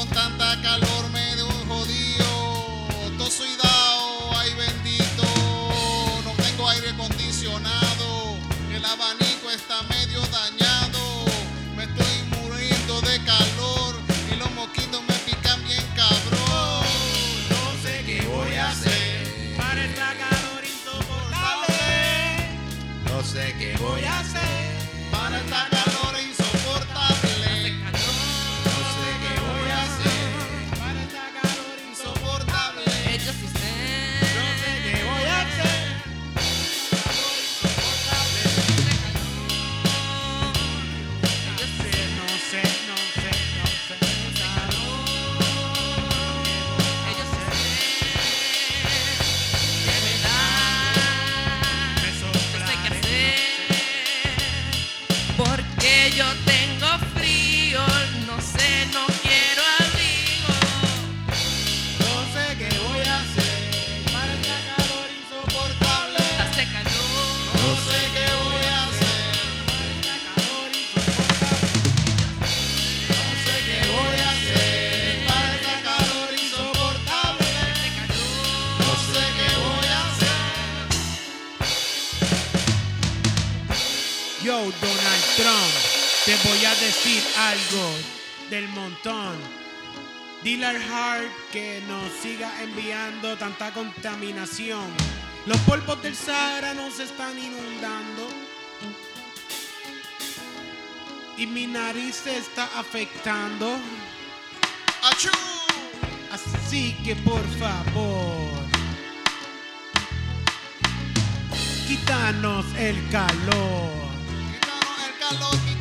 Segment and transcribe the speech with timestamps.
[0.00, 0.89] con tanta calor.
[88.74, 89.36] Montón.
[90.42, 94.86] Dile al Hart que nos siga enviando tanta contaminación.
[95.46, 98.28] Los polvos del Sahara nos están inundando.
[101.36, 103.78] Y mi nariz se está afectando.
[105.02, 105.30] ¡Achú!
[106.30, 108.52] Así que por favor,
[111.88, 113.90] quítanos el calor.
[114.52, 115.79] Quítanos el calor,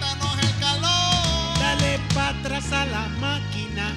[2.29, 3.93] atrás a la máquina.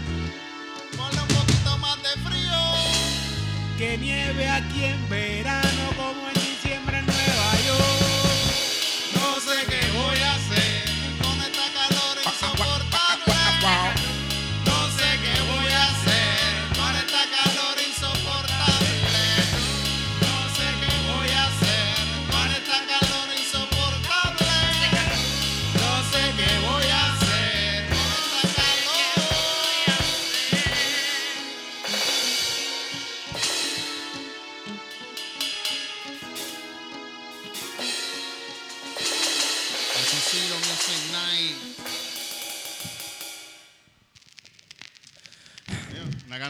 [0.97, 2.61] Ponle un poquito más de frío.
[3.77, 5.92] Que nieve aquí en verano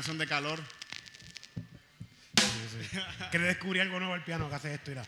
[0.02, 0.60] canción de calor.
[3.30, 5.06] Que le descubrí algo nuevo al piano que hace esto, mira.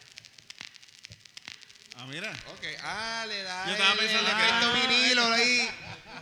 [1.97, 2.31] Ah, mira.
[2.53, 5.69] Ok, ah, le da Yo estaba el- pensando el que- efecto vinilo ahí.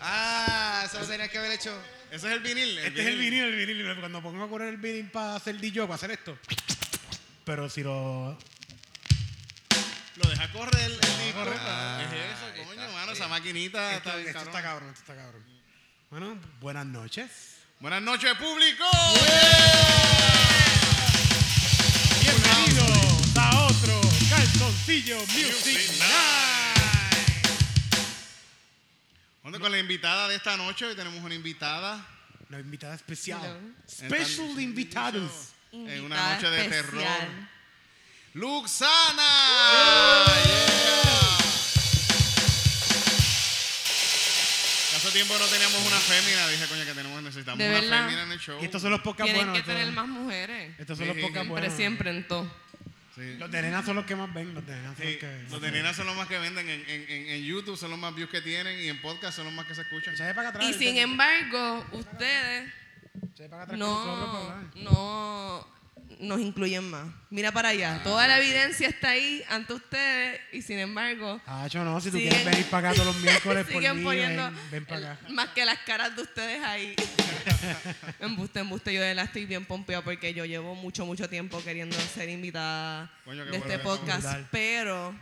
[0.01, 1.83] Ah, eso lo tenías que haber hecho.
[2.11, 2.79] Ese es el vinil.
[2.79, 3.97] Este es el vinil, el vinil.
[4.01, 6.39] Cuando pongo a correr el vinil para hacer DJ, para hacer esto.
[7.45, 8.39] Pero si lo.
[10.17, 11.39] Lo deja correr el, el disco.
[11.45, 11.59] correr.
[11.59, 13.13] ¿Qué es eso, coño, está, mano?
[13.13, 13.19] sí.
[13.19, 14.57] Esa maquinita Esto, está bien esto cabrón.
[14.57, 15.45] está cabrón, esto está cabrón.
[16.11, 17.31] Bueno, buenas noches.
[17.83, 18.85] Buenas noches, público.
[22.23, 24.01] Bienvenidos a otro
[24.31, 26.79] Calzoncillo Music Night.
[29.43, 32.07] Bueno, con la invitada de esta noche, hoy tenemos una invitada
[32.51, 33.41] Una invitada especial.
[33.43, 33.59] Hello.
[33.89, 35.49] Special invitados.
[35.73, 37.03] en una noche de terror.
[38.35, 39.27] Luxana.
[40.25, 41.12] Hace
[45.13, 48.05] tiempo no teníamos una fémina, dije, coño, que tenemos, necesitamos De una verdad.
[48.05, 48.59] fémina en el show.
[48.61, 49.55] Y estos son los pocas Tienen buenos.
[49.55, 50.75] que estos- tener más mujeres.
[50.79, 51.77] Estos son Sí, los pocas Siempre, buenos.
[51.77, 52.63] siempre en todo.
[53.15, 53.37] Sí.
[53.39, 54.55] Los de nena son los que más ven.
[54.55, 55.43] Los de nena son Sí, los que.
[55.51, 57.99] los de nena son los más que venden en, en- en- en YouTube, son los
[57.99, 60.17] más views que tienen y en podcast son los más que se escuchan.
[60.17, 60.65] Se ve para atrás.
[60.65, 62.73] Y sin embargo, ustedes
[63.37, 64.77] Se ve para atrás con nosotros para no, hablar.
[64.77, 65.69] no
[66.21, 67.07] nos incluyen más.
[67.31, 68.01] Mira para allá.
[68.05, 72.19] Toda la evidencia está ahí ante ustedes y sin embargo Ah, yo no, si tú
[72.19, 75.29] Siguen- quieres venir para acá todos los miércoles por mí, poniendo ven, ven para acá.
[75.31, 76.95] más que las caras de ustedes ahí.
[78.21, 78.93] embuste, embuste.
[78.95, 83.11] Yo de verdad estoy bien pompeado porque yo llevo mucho, mucho tiempo queriendo ser invitada
[83.25, 85.15] Coño, de este podcast, pero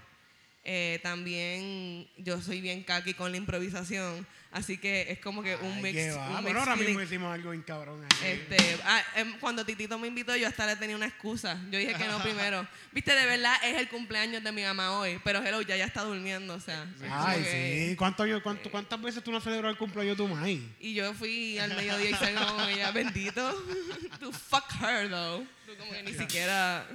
[0.65, 5.73] eh, también yo soy bien kaki con la improvisación, así que es como que un
[5.77, 6.15] Ay, mix.
[6.15, 6.87] un Bueno, mix ahora feeling.
[6.89, 8.05] mismo hicimos algo bien cabrón.
[8.25, 11.59] Este, ah, em, cuando Titito me invitó, yo hasta le tenía una excusa.
[11.71, 12.67] Yo dije que no primero.
[12.93, 16.03] Viste, de verdad es el cumpleaños de mi mamá hoy, pero hello, ya ya está
[16.03, 16.87] durmiendo, o sea.
[17.11, 17.97] Ay, que- sí.
[17.97, 20.49] ¿Cuánto, yo- cuánto- ¿Cuántas veces tú no celebras el cumpleaños de tu mamá?
[20.49, 23.65] Y yo fui al mediodía y salgo con ella, bendito.
[24.21, 25.45] to fuck her, though.
[25.67, 26.87] Tú como que ni siquiera.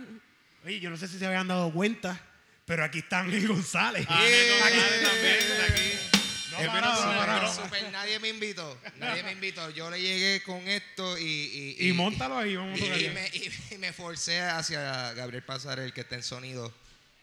[0.65, 2.19] Oye, yo no sé si se habían dado cuenta,
[2.65, 4.05] pero aquí está Ángel González.
[4.09, 5.91] Ah, Ángel González también está aquí.
[6.63, 8.79] No no súper, nadie me invitó.
[8.97, 9.69] Nadie me invitó.
[9.71, 11.75] Yo le llegué con esto y.
[11.79, 13.01] Y, Y móntalo ahí, vamos a y- tocar.
[13.01, 16.73] y me, y- y me forcé hacia Gabriel Pasarel, que está en sonido,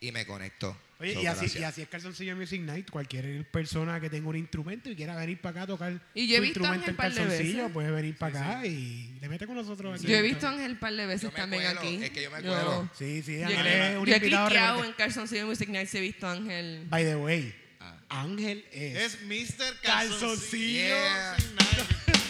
[0.00, 0.76] y me conectó.
[1.00, 2.88] Oye, So, y así, y así es Calzoncillo Music Night.
[2.88, 6.36] Cualquier persona que tenga un instrumento y quiera venir para acá a tocar Y yo
[6.36, 7.72] he visto instrumento a Ángel en calzoncillo, veces.
[7.72, 10.06] puede venir para acá y le mete con nosotros aquí.
[10.06, 12.04] Yo he visto a Ángel un par de veces Yo también cuelo, aquí.
[12.04, 12.88] es que yo me cuelo.
[12.96, 15.88] Sí, sí, Yo, Ángel he- es un yo he invitado cliqueado en Calzoncillo Music Night
[15.88, 16.84] si he visto a Ángel.
[16.88, 17.52] By the way,
[17.84, 17.98] Ah.
[18.22, 19.80] Ángel es, Es Mr.
[19.82, 19.82] Calzoncillo.
[19.82, 20.86] Calzoncillo.
[20.86, 21.36] Yeah.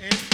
[0.00, 0.30] es-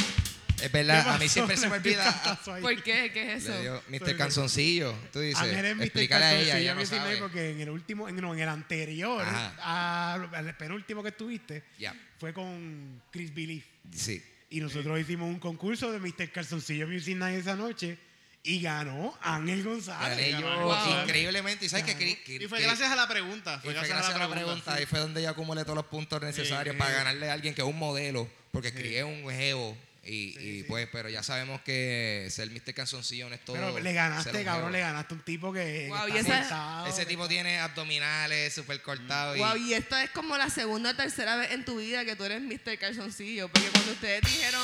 [0.62, 2.40] Es verdad, ¿Qué a mí siempre se me ¿Qué olvida.
[2.62, 3.10] ¿Por qué?
[3.12, 3.60] ¿Qué es eso?
[3.60, 4.16] dio Soy- Mr.
[4.16, 4.94] Canzoncillo.
[5.12, 5.82] Tú dices, Ángel es Mr.
[5.84, 7.16] explícale a ella, Calzoncillo ella no sabe.
[7.18, 9.24] porque en el último, en, no, en el anterior,
[9.62, 11.94] al penúltimo que estuviste, Ya.
[12.18, 13.64] fue con Chris Belief.
[13.94, 14.22] Sí.
[14.48, 16.30] Y nosotros hicimos un concurso de Mr.
[16.32, 17.98] Calzoncillo Music Night esa noche
[18.46, 20.32] y ganó Ángel González.
[20.32, 21.02] Gané yo Wow.
[21.02, 21.66] increíblemente.
[21.66, 23.56] ¿Y sabes Y fue que- gracias a la pregunta.
[23.62, 24.74] Y Fue fue gracias, a la pregunta.
[24.74, 26.78] Ahí fue donde yo acumulé todos los puntos necesarios Sí.
[26.78, 29.76] para ganarle a alguien que es un modelo, porque crié un jevo.
[30.08, 32.72] Y, y pues, pero ya sabemos que ser Mr.
[32.74, 33.56] Canzoncillo no es todo.
[33.56, 36.86] Pero le ganaste, cabrón, le ganaste a un tipo que Wow, está y esa- cortado,
[36.86, 39.36] Ese que- tipo tiene abdominales súper cortados.
[39.36, 42.22] Wow, y esta es como la segunda o tercera vez en tu vida que tú
[42.22, 42.78] eres Mr.
[42.78, 43.48] Calzoncillo.
[43.48, 44.62] Porque cuando ustedes dijeron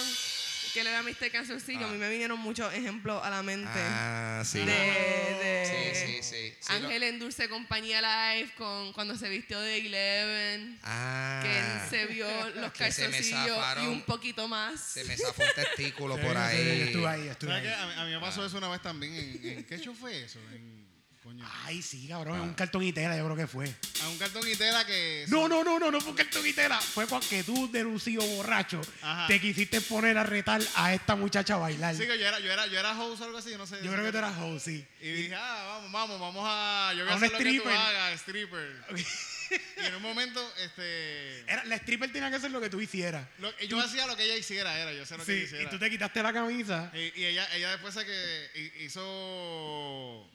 [0.72, 1.30] que él era Mr.
[1.30, 3.68] Cancercillo, a mí me vinieron muchos ejemplos a la mente.
[3.74, 4.58] Ah, sí.
[4.60, 6.54] de, de Sí, sí, sí.
[6.60, 10.78] Sí, lo- Ángel en Dulce Compañía Live con, cuando se vistió de Eleven.
[10.82, 11.40] Ah.
[11.42, 12.26] Que él se vio
[12.56, 14.80] los calzoncillos y un poquito más.
[14.80, 16.82] Se me zafó un testículo por ahí.
[16.86, 17.82] estuve ahí, estuve ¿Sabes ahí.
[17.82, 19.14] A mí, a mí me pasó eso una vez también.
[19.14, 20.38] ¿En, en qué show fue eso?
[20.54, 20.82] En,
[21.22, 21.48] coño.
[21.64, 23.72] Ay, sí, cabrón, es un cartón y tela, yo creo que fue.
[24.02, 25.24] A un cartón y tela que.
[25.28, 26.80] No, no, no, no, no fue un cartón y tela.
[26.80, 29.26] Fue porque tú, de Lucio borracho, Ajá.
[29.26, 31.94] te quisiste poner a retar a esta muchacha a bailar.
[31.94, 33.76] Sí, que yo era, yo era, yo era host o algo así, yo no sé.
[33.82, 34.84] Yo creo que tú eras host, sí.
[35.00, 36.92] Y dije, ah, vamos, vamos, vamos a.
[36.96, 37.76] Yo voy a, A un hacer lo que tú stripper.
[37.76, 38.84] hagas, stripper.
[39.52, 41.40] Y en un momento, este.
[41.40, 43.26] Era, la stripper tenía que hacer lo que tú hicieras.
[43.38, 45.64] lo- yo hacía lo que ella hiciera, era, yo sé lo que Sí, ella hiciera.
[45.64, 46.90] y tú te quitaste la camisa.
[46.94, 50.26] Y, y ella, ella después se que hi- hizo.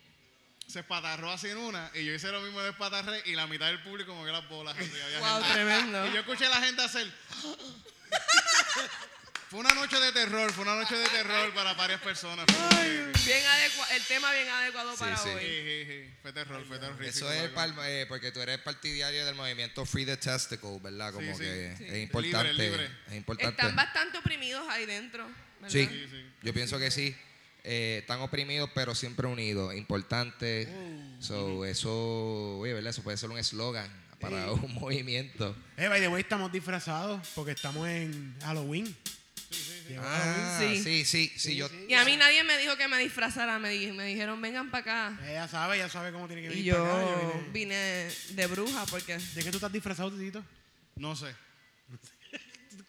[0.68, 1.90] Se espatarró así en una.
[1.94, 3.22] Y yo hice lo mismo de espatarré.
[3.26, 4.76] Y la mitad del público movió las bolas.
[4.78, 5.54] así, había Wow, gente.
[5.54, 6.08] tremendo.
[6.08, 7.08] Y yo escuché a la gente hacer.
[9.50, 10.52] fue una noche de terror.
[10.52, 12.46] Fue una noche de terror para varias personas.
[13.26, 13.44] Bien
[13.96, 15.30] el tema bien adecuado Sí, para sí.
[15.30, 15.42] hoy.
[15.42, 16.14] sí, sí.
[16.22, 17.02] Fue terror, fue terror.
[17.04, 17.50] Eso es
[17.86, 21.14] eh, porque tú eres partidario del movimiento Free the Testicle, ¿verdad?
[21.14, 21.44] Como Sí, sí.
[21.44, 21.86] que Sí.
[21.86, 22.54] es importante.
[22.54, 22.92] Libre, libre.
[23.08, 23.52] Es importante.
[23.52, 25.26] Están bastante oprimidos ahí dentro.
[25.60, 25.70] ¿verdad?
[25.70, 26.26] Sí, Sí, sí.
[26.42, 27.16] yo pienso que sí.
[27.64, 29.76] Eh, están oprimidos, pero siempre unidos.
[29.76, 30.68] Importante.
[30.72, 31.22] Uh.
[31.24, 32.92] So, eso, oye, ¿verdad?
[32.92, 33.90] Eso puede ser un eslogan
[34.20, 35.56] para un movimiento.
[35.78, 38.96] Eh, by the way, estamos disfrazados porque estamos en Halloween.
[40.00, 40.84] Ah, Sí.
[40.84, 41.56] sí, sí, sí.
[41.56, 43.58] yo, Y a mí nadie me dijo que me disfrazara.
[43.60, 44.82] Me, di- me dijeron, vengan para
[45.14, 45.20] acá.
[45.26, 46.82] Ella sabe, ella sabe cómo tiene que Y venir acá.
[46.82, 46.86] yo
[47.34, 50.44] yo vine- vine de bruja porque ¿De qué tú estás disfrazado, Titito?
[50.98, 51.28] No sé.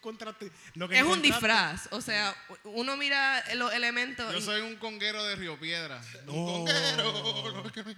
[0.01, 1.87] Tú encontraste- lo que es un disfraz.
[1.91, 4.31] O sea, uno mira los elementos.
[4.31, 6.01] Yo y- soy un conguero de Río Piedra.
[6.27, 6.65] Un Oh.
[6.65, 7.95] conguero.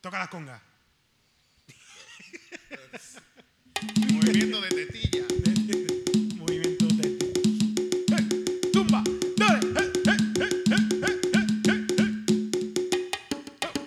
[0.00, 0.60] Toca las congas.
[4.12, 5.24] Movimiento de tetilla.
[6.36, 7.08] Movimiento de.
[8.16, 8.70] ¡Eh!
[8.72, 9.02] ¡Tumba!
[9.36, 9.60] ¡Dale!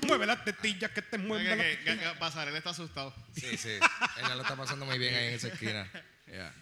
[0.07, 3.13] Mueve las tetillas que te que Pasarela está asustado.
[3.35, 3.77] sí, sí.
[4.17, 5.89] Ella lo está pasando muy bien ahí en esa esquina.
[6.27, 6.53] Yeah.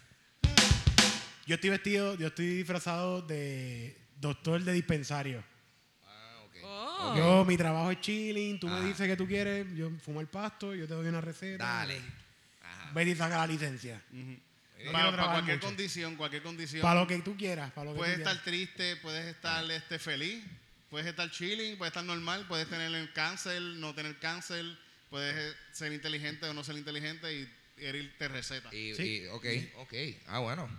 [1.51, 5.43] Yo estoy vestido, yo estoy disfrazado de doctor de dispensario.
[6.08, 6.55] Ah, ok.
[6.63, 7.13] Oh.
[7.17, 8.79] Yo, mi trabajo es chilling, tú Ah.
[8.79, 11.65] me dices que tú quieres, yo fumo el pasto, yo te doy una receta.
[11.65, 12.00] Dale.
[12.63, 13.03] Ajá.
[13.03, 14.01] Y saca la licencia.
[14.93, 15.67] Para, cualquier mucho.
[15.67, 16.81] condición, cualquier condición.
[16.81, 18.46] Para lo que tú quieras, para lo que Puedes tú estar quieras.
[18.74, 19.75] triste, puedes estar Ah.
[19.75, 20.41] este, feliz,
[20.89, 24.63] puedes estar chilling, puedes estar normal, puedes tener el cáncer, no tener cáncer,
[25.10, 27.50] puedes ser inteligente o no ser inteligente y
[27.84, 28.74] Eril te receta.
[28.74, 29.24] Y, Sí.
[29.24, 29.46] y- ok,
[29.79, 29.93] ok.
[30.27, 30.70] Ah, bueno.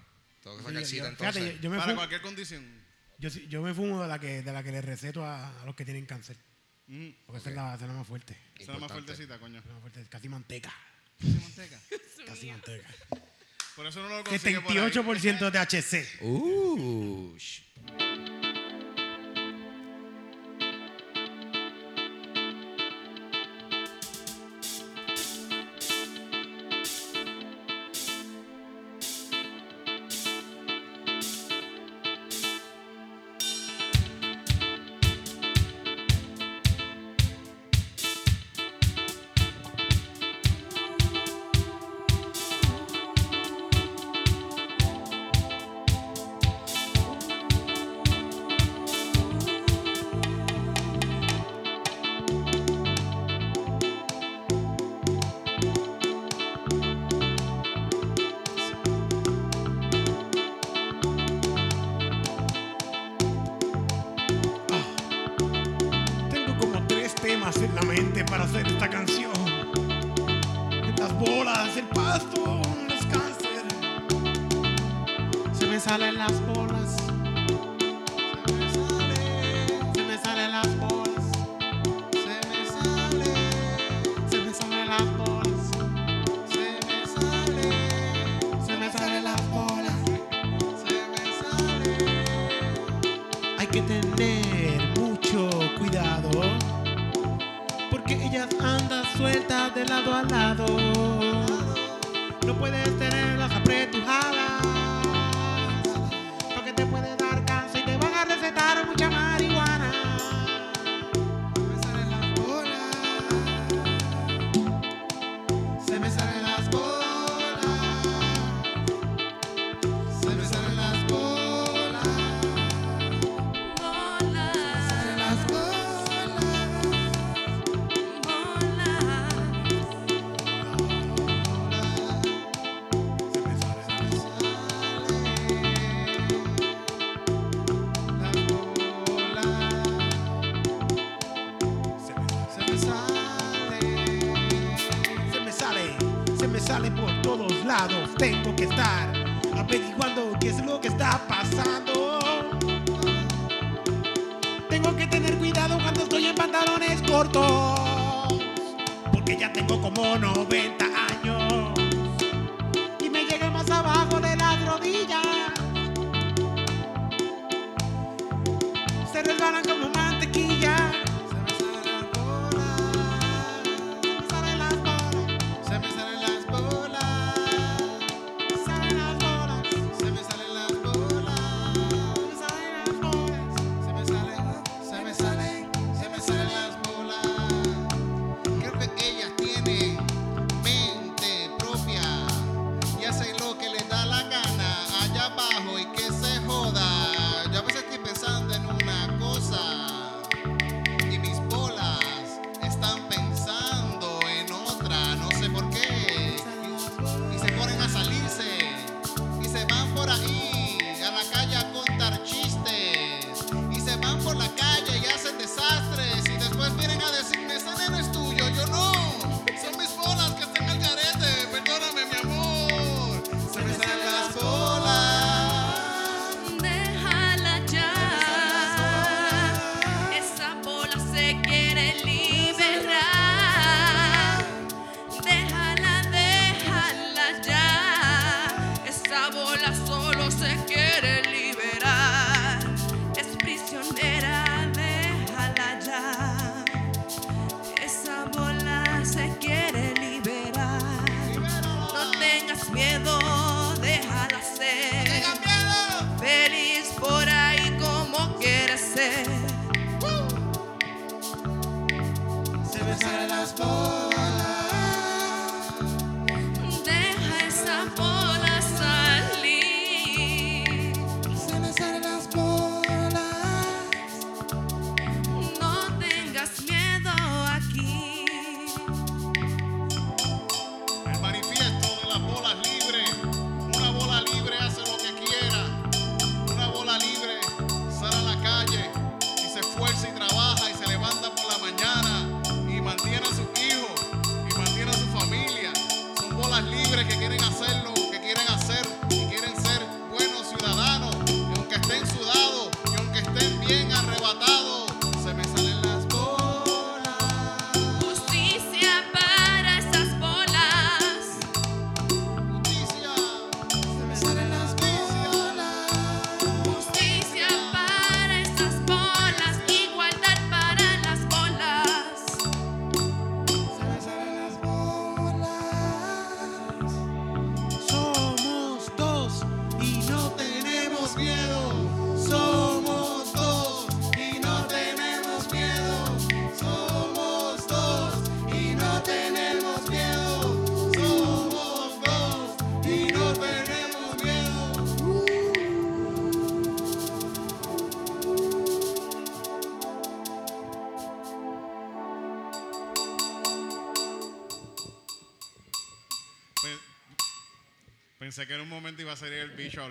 [0.42, 1.34] Tengo que sacar cita entonces.
[1.42, 2.82] fíjate, yo, yo me Para fumo, cualquier condición.
[3.18, 5.74] yo, yo me fumo de la que, de la que le receto a, a los
[5.74, 6.36] que tienen cáncer.
[6.88, 7.14] Ujú.
[7.26, 8.32] Porque esa, es la, esa es la más fuerte.
[8.34, 9.04] Esa es la más Importante.
[9.14, 9.62] fuertecita, coño.
[9.64, 10.72] La más fuerte, casi manteca.
[11.20, 11.80] manteca.
[12.26, 12.88] Casi manteca.
[13.74, 14.78] Por eso no lo consigue por ahí.
[14.78, 16.22] 78% de THC.
[16.22, 17.36] Uh,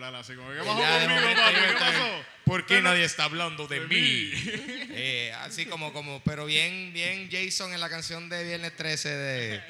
[0.08, 1.54] hablar así como, ¿qué pasó Ya de conmigo, momento papi?
[1.56, 2.26] yo ¿Qué estaba- pasó?
[2.46, 3.96] ¿Por qué Pero- nadie está hablando de de mí?
[3.96, 4.32] mí.
[4.94, 9.62] Eh, así como, como, pero bien, bien Jason en la canción de Viernes 13 de...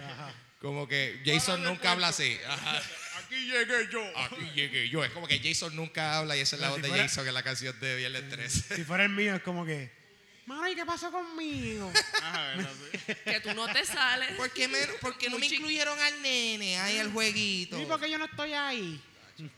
[0.60, 2.38] Como que Jason nunca habla así.
[2.48, 2.82] Ajá.
[3.18, 4.02] Aquí llegué yo.
[4.18, 5.04] Aquí llegué yo.
[5.04, 7.04] Es como que Jason nunca habla y esa es la Pero voz si de fuera-
[7.04, 8.76] Jason en la canción de Viernes 13.
[8.76, 9.92] Si fuera el mío, es como que.
[10.48, 11.92] Mano, ¿y qué pasó conmigo?
[13.08, 13.14] Sí.
[13.26, 14.34] Que tú no te sales.
[14.34, 17.80] ¿Por qué, me- por qué no me incluyeron al nene ahí al jueguito?
[17.82, 19.02] ¿Y por qué yo no estoy ahí?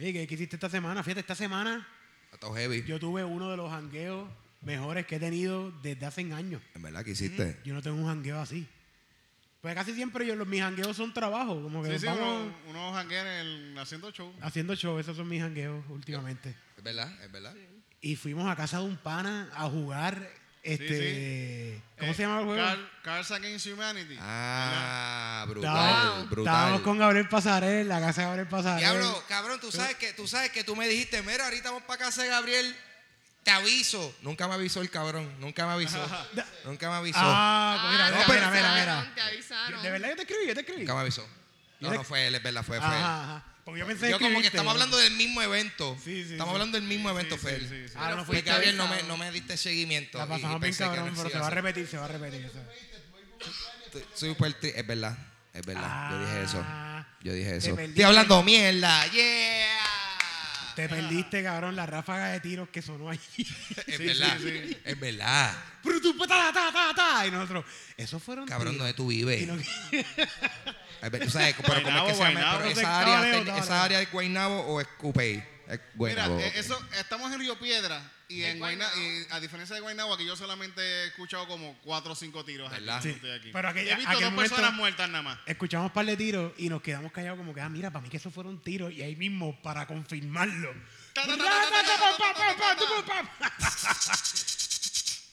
[0.00, 1.02] Oye, ¿qué, qué hiciste esta semana?
[1.02, 1.86] Fíjate, esta semana
[2.32, 2.82] Está heavy.
[2.84, 4.26] yo tuve uno de los jangueos
[4.62, 6.62] mejores que he tenido desde hace años.
[6.74, 7.60] ¿En verdad que hiciste?
[7.66, 8.66] Yo no tengo un jangueo así.
[9.60, 12.70] Pues casi siempre yo, los, mis jangueos son trabajo, como que Sí, sí, vamos uno,
[12.70, 14.32] uno janguea en el- haciendo show.
[14.40, 16.54] haciendo show, esos son mis jangueos últimamente.
[16.78, 17.22] ¿Es verdad?
[17.22, 17.54] ¿Es verdad?
[18.00, 20.26] Y fuimos a casa de un pana a jugar,
[20.62, 22.62] este, ¿cómo Eh, se llama el juego?
[22.62, 24.16] Car- Cards Against Humanity.
[24.20, 26.54] Ah, brutal, Estábamos, brutal.
[26.54, 28.78] estábamos con Gabriel Pasarel, la casa de Gabriel Pasarel.
[28.78, 31.98] Diablo, cabrón, tú sabes que tú sabes que tú me dijiste, mira, ahorita vamos para
[32.04, 32.76] casa de Gabriel,
[33.42, 34.14] te aviso.
[34.22, 35.98] Nunca me avisó el cabrón, nunca me avisó.
[36.64, 37.18] nunca me avisó.
[37.22, 39.14] Ah, pues mira, Ah, mira, te mira, mira, avisaron, mira.
[39.14, 39.82] Te avisaron.
[39.82, 40.80] De verdad yo te escribí, yo te escribí.
[40.80, 41.26] Nunca me avisó.
[41.80, 43.02] No, no fue él, es verdad, fue, fue él.
[43.02, 43.44] Ajá.
[43.70, 45.96] Porque yo pensé Yo como que estamos hablando del mismo evento.
[46.04, 46.54] Sí, sí, estamos sí.
[46.56, 47.60] hablando del mismo evento, sí, Fer.
[47.60, 47.94] sí, sí.
[47.96, 50.18] Ah, no Porque fuiste Gabriel no me, no me diste seguimiento.
[50.18, 51.86] La y- y pasamos bien pensé que no cabrón, se pero se va a repetir,
[51.86, 52.50] se va a repetir.
[54.60, 55.16] tri- es verdad.
[55.52, 56.64] Es verdad, yo dije eso.
[56.64, 57.78] Ah, Yo dije eso.
[57.78, 59.06] Estoy hablando mierda.
[59.08, 59.66] Yeah.
[60.76, 63.20] Te perdiste, cabrón, la ráfaga de tiros que sonó allí.
[63.86, 64.38] Es Sí, verdad.
[64.40, 64.78] sí, sí.
[64.84, 65.54] Es verdad.
[66.96, 67.64] Ta, y nosotros,
[67.96, 68.78] esos fueron Cabrón.
[68.78, 69.48] ¿dónde tú vives?
[71.00, 72.66] Tú sabes, pero ¿cómo es que se llama?
[72.68, 75.42] Esa área, esa área es Guaynabo o es Cupey.
[75.68, 79.80] Es Mira, eh, eso, estamos en Río Piedra y en Guaynabo, y a diferencia de
[79.80, 82.72] Guaynabo, aquí yo solamente he escuchado como cuatro o cinco tiros.
[82.72, 83.50] aquí, Sí, estoy aquí.
[83.52, 85.38] pero aquella- he visto aquel dos momento- personas muertas nada más.
[85.46, 88.08] Escuchamos un par de tiros y nos quedamos callados como que, ah, mira, para mí
[88.08, 88.92] que esos fueron tiros.
[88.92, 90.74] Y ahí mismo, para confirmarlo.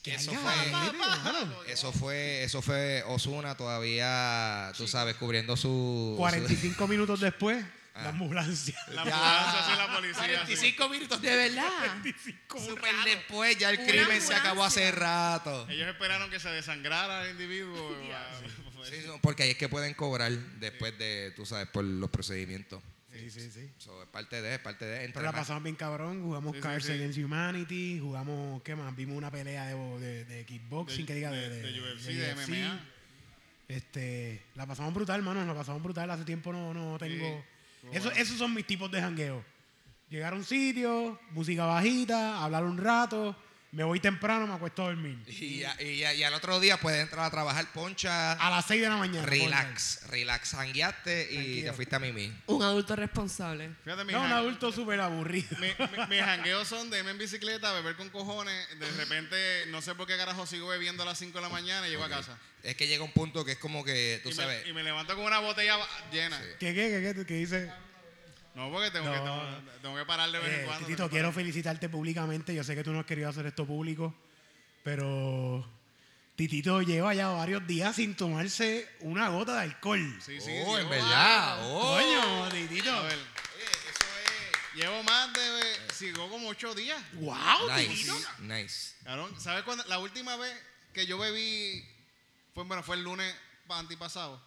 [0.02, 1.72] Que Eso fue-.
[1.72, 6.14] Eso fue, eso fue Osuna todavía, tú sabes, cubriendo su.
[6.16, 8.02] 45 minutos después, Ah.
[8.04, 8.78] la ambulancia.
[8.92, 10.46] La ambulancia, sí, la policía.
[10.46, 10.76] sí.
[10.88, 11.68] minutos De verdad.
[11.78, 15.66] 45 Súper después, ya el Una crimen se acabó hace rato.
[15.68, 17.96] Ellos esperaron que se desangrara el individuo.
[18.88, 20.30] Sí, no, porque ahí es que pueden cobrar
[20.60, 22.80] después de, tú sabes, por los procedimientos.
[23.18, 23.70] Sí, sí, sí.
[23.78, 24.96] So, es parte de, es parte de.
[25.04, 26.92] Entre Pero la más- pasamos bien cabrón, jugamos Sí, sí, Cars sí.
[26.92, 28.94] Against Humanity, jugamos, ¿qué más?
[28.96, 32.14] Vimos una pelea de, de, de kickboxing, que diga, de, de, de, de UFC, de
[32.14, 32.48] de, UFC.
[32.48, 32.80] MMA.
[33.68, 36.10] Este, la pasamos brutal, mano, la pasamos brutal.
[36.10, 37.44] Hace tiempo no, no tengo...
[37.92, 38.20] Eso, bueno.
[38.20, 39.44] Esos son mis tipos de jangueo.
[40.08, 43.36] Llegar a un sitio, música bajita, hablar un rato,
[43.70, 45.18] me voy temprano, me acuesto a dormir.
[45.26, 48.64] Y, ya- y, ya- y al otro día puedes entrar a trabajar, poncha, A las
[48.66, 49.26] 6 de la mañana.
[49.26, 52.32] relax, relax, hangueaste y te fuiste a mimí.
[52.46, 53.70] Un adulto responsable.
[53.84, 55.48] Fíjate, mi No, un adulto súper aburrido.
[55.60, 58.66] mi- mi- Mis jangueos son de irme en bicicleta, beber con cojones.
[58.78, 61.86] De repente, no sé por qué carajo sigo bebiendo a las 5 de la mañana
[61.86, 62.38] y llego a casa.
[62.62, 64.82] Es que llega un punto que es como que, tú y, sabes, me, y me
[64.82, 65.76] levanto con una botella
[66.10, 66.40] llena.
[66.58, 67.70] ¿Qué, qué, qué, qué, qué dice?
[68.58, 69.12] No, porque tengo, No.
[69.12, 70.86] Que, tengo, tengo que parar de vez en Eh, cuando.
[70.88, 72.52] Que quiero felicitarte públicamente.
[72.52, 74.12] Yo sé que tú no has querido hacer esto público,
[74.82, 75.64] pero
[76.34, 80.18] Titito lleva ya varios días sin tomarse una gota de alcohol.
[80.20, 81.96] Sí, sí, oh, en llevo- verdad, oh.
[81.98, 82.92] Coño, Titito.
[82.92, 83.18] A ver,
[84.74, 85.78] llevo más de.
[85.94, 87.00] Sigo como 8 días.
[87.14, 87.36] ¡Wow,
[87.76, 88.14] Nice, Titito!
[88.40, 88.94] nice.
[89.38, 89.84] ¿sabes cuándo?
[89.86, 90.52] La última vez
[90.92, 91.84] que yo bebí
[92.54, 93.32] fue, bueno, fue el lunes
[93.68, 94.40] pa- antipasado.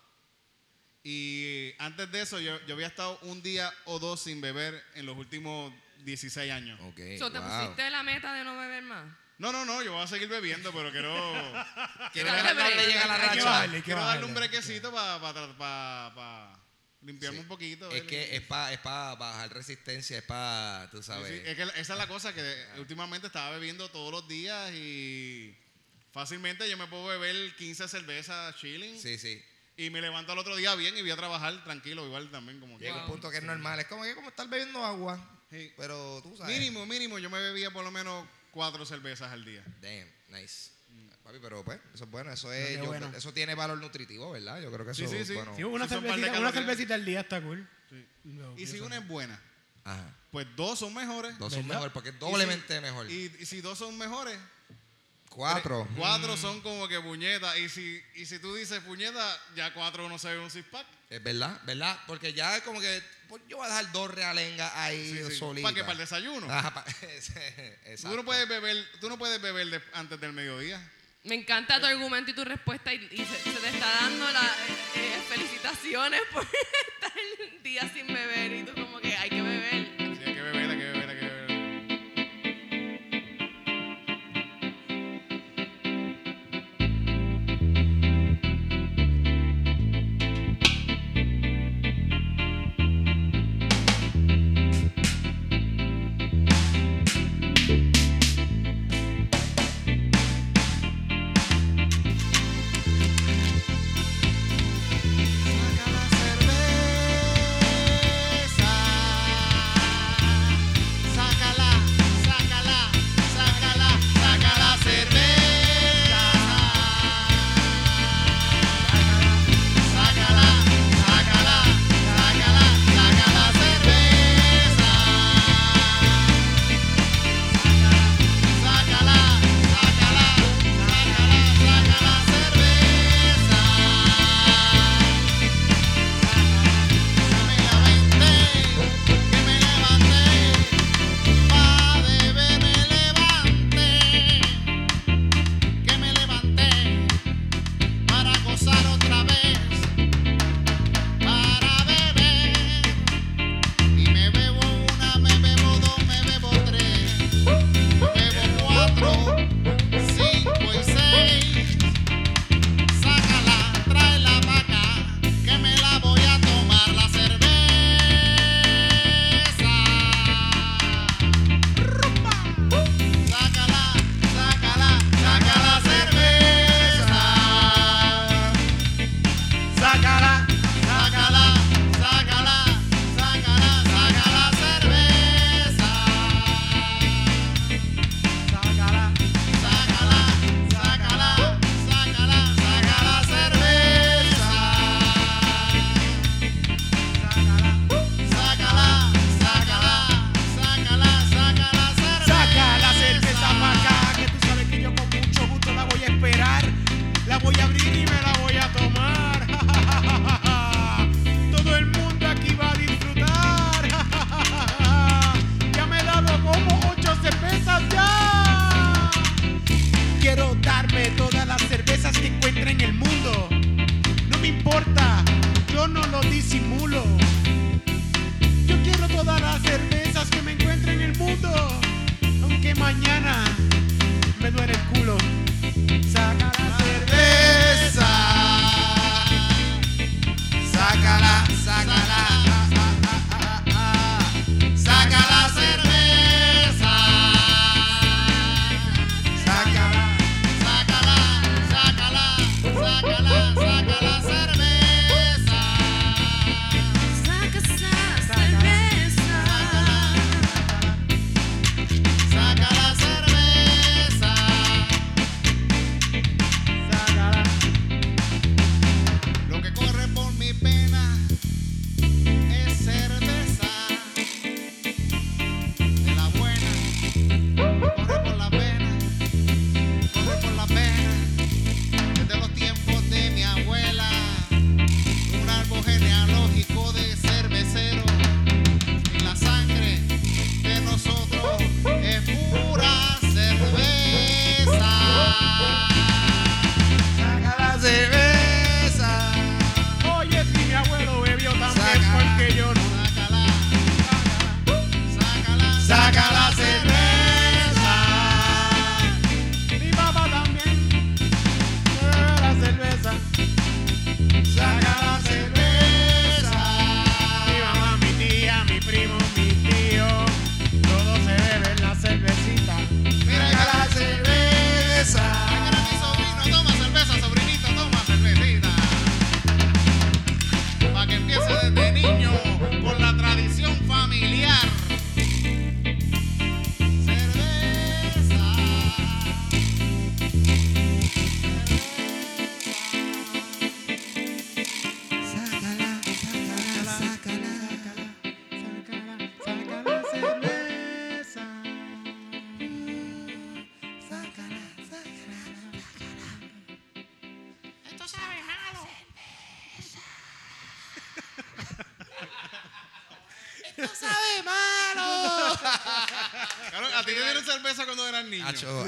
[1.04, 5.06] Y antes de eso, yo, yo había estado un día o dos sin beber en
[5.06, 5.74] los últimos
[6.06, 6.80] 16 años.
[6.82, 7.48] Ok, So, ¿Te wow.
[7.48, 9.06] pusiste la meta de no beber más?
[9.40, 11.12] No, no, no, yo voy a seguir bebiendo, pero quiero,
[12.14, 13.44] Quiero ver dónde llega la racha.
[13.44, 16.60] bajarle, hay que quiero darle un brequecito para
[17.02, 17.90] limpiarme un poquito.
[17.92, 21.28] Es que es para es pa bajar resistencia, es para, tú Sí, sabes.
[21.28, 25.58] sí, es que esa es la cosa que últimamente estaba bebiendo todos los días y
[26.12, 29.44] fácilmente yo me puedo beber 15 cervezas chilling Sí, sí.
[29.86, 32.78] Y me levanto al otro día bien y voy a trabajar tranquilo igual también como
[32.78, 33.80] que Llega un punto que es normal.
[33.80, 35.20] Es como que como estar bebiendo agua.
[35.50, 35.72] Sí.
[35.78, 36.58] Pero tú sabes.
[36.58, 40.08] mínimo mínimo yo me bebía por lo menos cuatro cervezas al día Damn,
[40.42, 40.70] nice.
[41.24, 42.32] Papi, pero pues, eso es bueno.
[42.32, 43.12] Eso es, yo- bueno.
[43.16, 44.60] eso tiene valor nutritivo, ¿verdad?
[44.62, 45.34] Yo creo que Sí, eso sí, sí.
[45.36, 45.56] bueno.
[45.56, 47.68] Sí, una, par de cervecita, una cervecita al día está cool.
[47.90, 48.06] Sí.
[48.24, 49.40] No, y si una es buena
[49.84, 50.16] Ajá.
[50.32, 51.76] pues dos son mejores Dos son ¿Verdad?
[51.82, 53.10] mejor porque es doblemente mejor.
[53.12, 54.38] y, y si dos son mejores
[55.34, 55.86] Cuatro.
[55.88, 60.08] tres- cuatro son como que puñetas y si y si tú dices puñeta ya cuatro
[60.10, 61.98] no se ve un six pack Es verdad, ¿verdad?
[62.06, 65.64] Porque ya es como que pues, yo voy a dejar dos realengas ahí solitas.
[65.64, 66.86] para que para el desayuno Ajá, pa-
[67.86, 68.10] Exacto.
[68.10, 70.82] Tú no puedes beber, tú no puedes beber de- antes del mediodía.
[71.24, 74.52] Me encanta tu argumento y tu respuesta y, y se, se te está dando las
[75.30, 76.44] felicitaciones por
[76.94, 77.12] estar
[77.52, 79.41] el día sin beber y tú como que hay que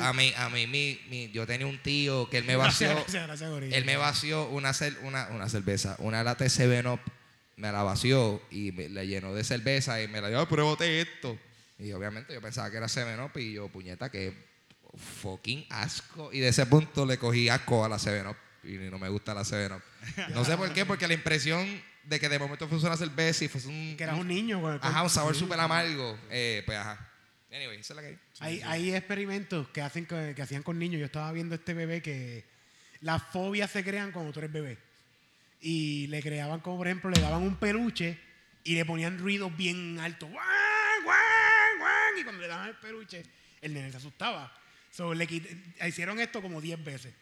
[0.01, 3.03] a mí, a mí, mi, mi- yo tenía un tío que él me vació, Gracias,
[3.05, 3.77] gracias, gracias, Gorilla.
[3.77, 6.99] él me vació una, cer- una, una cerveza, una lata de 7-Up,
[7.57, 11.01] me la vació y me, la llenó de cerveza y me la dio, "Ay, pruébate
[11.01, 11.37] esto.
[11.79, 14.33] Y obviamente yo pensaba que era 7-Up y yo, puñeta, que
[15.21, 16.31] fucking asco.
[16.31, 19.41] Y de ese punto le cogí asco a la 7-Up y no me gusta la
[19.43, 19.81] 7-Up.
[20.33, 21.67] No sé por qué, porque la impresión
[22.03, 24.61] de que de momento fuese una cerveza y fuese un, Que eras un niño.
[24.61, 27.09] con- ajá, un sabor súper amargo, eh, pues ajá.
[27.53, 28.17] Anyway, esa es la que hay.
[28.39, 30.99] Hay, hay experimentos que hacen que, que hacían con niños.
[30.99, 32.43] Yo estaba viendo este bebé que
[33.01, 34.77] las fobias se crean cuando tú eres bebé.
[35.61, 38.17] Y le creaban como, por ejemplo, le daban un peluche
[38.63, 40.29] y le ponían ruidos bien altos.
[40.29, 40.45] ¡Guan,
[41.03, 42.19] guan, guan!
[42.19, 43.23] Y cuando le daban el peluche,
[43.61, 44.51] el nene se asustaba.
[44.91, 45.47] So, le quit-
[45.87, 47.13] hicieron esto como 10 veces.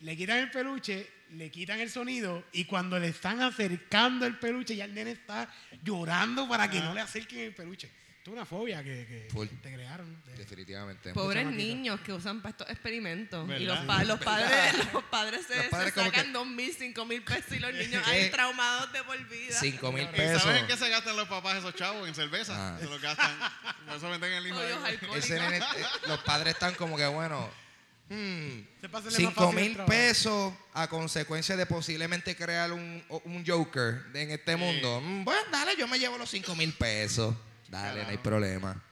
[0.00, 4.76] Le quitan el peluche, le quitan el sonido y cuando le están acercando el peluche
[4.76, 5.50] ya el nene está
[5.82, 7.90] llorando para que no le acerquen el peluche.
[8.26, 9.46] Esto es una fobia que, que Full.
[9.62, 10.20] te crearon.
[10.24, 11.12] de- Definitivamente.
[11.12, 13.46] Pobres niños que usan para estos experimentos.
[13.46, 13.60] ¿Verdad?
[13.62, 17.04] Y los, pa- los padres, los padres se, Los padres se sacan dos mil, cinco
[17.04, 18.10] mil pesos y los niños ¿Qué?
[18.10, 19.56] ahí traumados de por vida.
[19.60, 20.42] 5 mil ¿Y pesos.
[20.42, 22.08] sabes en qué se gastan los papás esos chavos?
[22.08, 22.54] En cerveza.
[22.74, 22.76] Ah.
[22.80, 23.30] Se los gastan.
[23.86, 24.58] Por eso venden el hijo.
[24.58, 25.62] Nene, eh,
[26.08, 27.48] los padres están como que, bueno,
[28.08, 33.04] hmm, Se pasa más 5 fácil el mil pesos a consecuencia de posiblemente crear un,
[33.08, 35.00] un Joker en este mundo.
[35.00, 37.32] Mm, Bueno, dale, yo me llevo los 5 mil pesos.
[37.68, 38.82] Dale, no hay problema.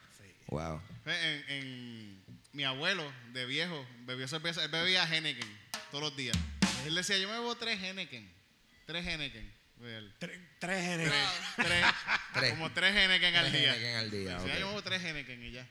[0.47, 0.81] Wow.
[1.05, 4.63] En, en- mi abuelo de viejo bebió cerveza.
[4.63, 5.47] Él bebía Henneken
[5.91, 6.37] todos los días.
[6.85, 8.31] Él decía, yo me bebo tres Henneken.
[8.85, 9.53] Tres Henneken.
[9.83, 10.13] Él.
[10.19, 11.09] Tre- tres genes.
[11.55, 11.85] Tres, tres,
[12.33, 12.49] Tres.
[12.51, 13.73] Como tres Henneken al Tres día.
[13.75, 14.59] Heineken al día, Decía, ok.
[14.59, 15.67] yo me bebo tres Henneken y ya.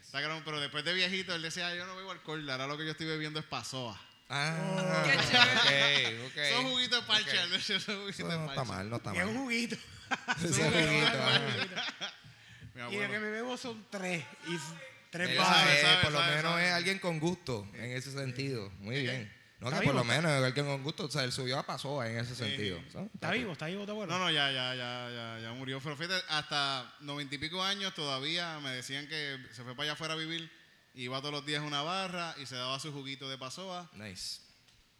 [0.00, 2.48] Está cabrón, pero después de viejito, él decía, yo no bebo alcohol.
[2.48, 4.00] Ahora lo que yo estoy bebiendo es pasoa.
[4.28, 6.54] Ah, Qué ok, ok.
[6.56, 7.30] Son juguitos de parche.
[7.30, 7.44] Ok.
[7.44, 9.42] él decía, son juguitos de no está mal, no está Y es un mal.
[9.42, 9.76] juguito.
[10.44, 11.40] Ese juguito, ajá.
[11.40, 11.58] Mi
[12.90, 14.24] Y lo que me bebo son tres.
[14.46, 14.58] Y
[15.10, 15.56] tres vasos.
[15.56, 16.66] sabe, sabe, por lo sabe, menos sabe.
[16.66, 18.70] es alguien con gusto en ese sentido.
[18.80, 19.32] Muy bien.
[19.58, 21.06] No, que ¿Está por lo menos es alguien con gusto.
[21.06, 22.78] O sea, él subió a Pasoa en ese sentido.
[22.92, 23.10] ¿sabes?
[23.14, 24.12] Está vivo, está vivo tu abuelo.
[24.12, 25.80] No, no, ya, ya, ya, ya, ya murió.
[25.80, 29.92] Pero fíjate, hasta noventa y pico años todavía me decían que se fue para allá
[29.94, 30.50] afuera a vivir.
[30.94, 33.90] Iba todos los días a una barra y se daba su juguito de pasoa.
[33.94, 34.40] Nice.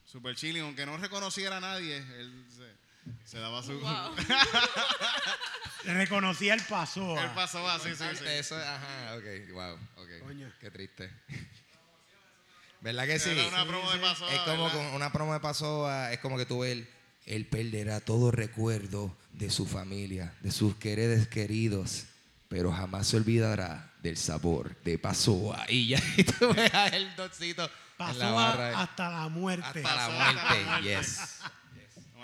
[0.04, 2.85] Super chilling, aunque no reconociera a nadie, él se,
[3.24, 3.78] se daba su.
[3.80, 4.14] Wow.
[5.84, 7.18] Reconocía el paso.
[7.18, 8.24] Él pasoa, sí, sí, sí.
[8.26, 10.26] Eso, ajá, ok, wow, ok.
[10.26, 10.52] Coño.
[10.60, 11.10] Qué triste.
[12.80, 13.30] ¿Verdad que sí?
[13.30, 14.32] Era una promo de pasoa.
[14.32, 14.72] Es como ¿verdad?
[14.72, 16.88] con una promo de Pasoa, es como que tú él,
[17.24, 22.04] él perderá todo recuerdo de su familia, de sus queridos queridos,
[22.48, 25.64] pero jamás se olvidará del sabor de Pasua.
[25.68, 28.80] Y ya y tú ves a el docito en la barra.
[28.80, 29.64] hasta la muerte.
[29.66, 30.88] hasta la hasta muerte.
[30.88, 31.40] Yes.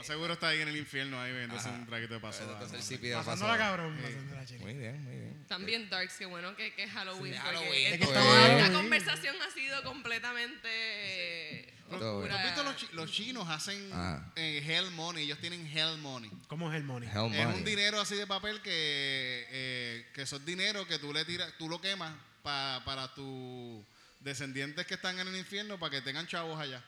[0.02, 1.78] Más seguro está ahí en el infierno, ahí bebiéndose Ajá.
[1.78, 2.42] un traguito de paso.
[2.42, 3.66] Entonces sí pide Pasándola Pasua.
[3.66, 3.96] cabrón.
[4.02, 4.58] pasándola chile.
[4.60, 5.46] Muy bien, muy bien.
[5.46, 7.34] También Darks, qué bueno que, que es Halloween.
[7.34, 8.72] Sí, porque Halloween, Es toda esta Halloween.
[8.72, 12.36] conversación ha sido completamente ¿Tú oscura.
[12.38, 14.32] has visto los, chi- los chinos hacen Ajá.
[14.36, 15.24] eh, Hell Money?
[15.24, 16.30] Ellos tienen Hell Money.
[16.48, 17.08] ¿Cómo es el money?
[17.08, 17.58] Hell Es money.
[17.58, 21.68] un dinero así de papel que, eh, que son dinero que tú le tiras, tú
[21.68, 22.12] lo quemas
[22.42, 23.84] pa- para tus
[24.20, 26.82] descendientes que están en el infierno para que tengan chavos allá.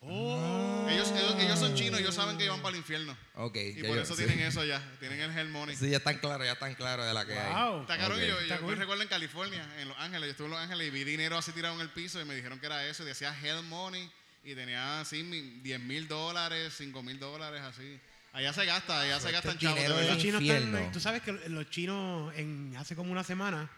[0.00, 0.86] Oh.
[0.88, 3.16] Ellos, ellos, ellos son chinos, ellos saben que iban para el infierno.
[3.34, 3.56] Ok.
[3.56, 4.24] Y ya por yo- eso sí.
[4.24, 5.76] tienen eso allá, tienen el Hell Money.
[5.76, 7.52] Sí, ya están claros, ya están claros de la que hay.
[7.52, 7.80] Wow.
[7.82, 8.22] Está cabrón Ok.
[8.22, 8.70] que yo, Está yo cool.
[8.74, 11.36] me recuerdo en California, en Los Ángeles, yo estuve en Los Ángeles y vi dinero
[11.36, 14.08] así tirado en el piso y me dijeron que era eso y decía Hell Money
[14.44, 17.98] y tenía así mi- 10 mil dólares, 5 mil dólares, así.
[18.32, 19.74] Allá se gasta, allá se gastan es chavos.
[19.76, 20.14] de dinero de verdad.
[20.14, 23.68] Los chinos están, tú sabes que los chinos en hace como una semana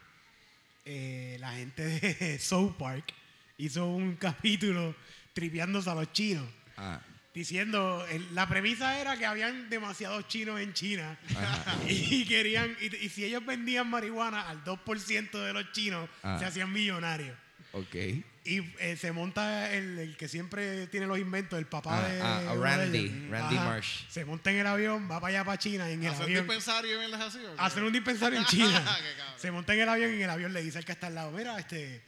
[0.84, 3.14] eh, la gente de South Park
[3.58, 4.94] hizo un capítulo
[5.40, 6.44] tripeándose a los chinos
[6.76, 7.00] Ah,
[7.34, 11.76] diciendo el- la premisa era que habían demasiados chinos en China Ajá.
[11.88, 16.36] y querían y, y si ellos vendían marihuana al 2% de los chinos Ah.
[16.38, 17.36] se hacían millonarios
[17.72, 17.94] ok.
[18.44, 22.20] y eh, se monta el, el que siempre tiene los inventos, el papá Ah, de.
[22.22, 23.28] ah, Randy, de.
[23.30, 24.06] Randy Marsh.
[24.08, 26.44] Se monta en el avión, va para allá, para China, y en el ¿Hacer avión.
[26.46, 27.38] dispensario y verlas así?
[27.38, 27.62] o qué?
[27.62, 28.98] Hacer un dispensario en China.
[29.36, 31.14] Se monta en el avión y en el avión le dice al que está al
[31.14, 32.02] lado: Mira, este.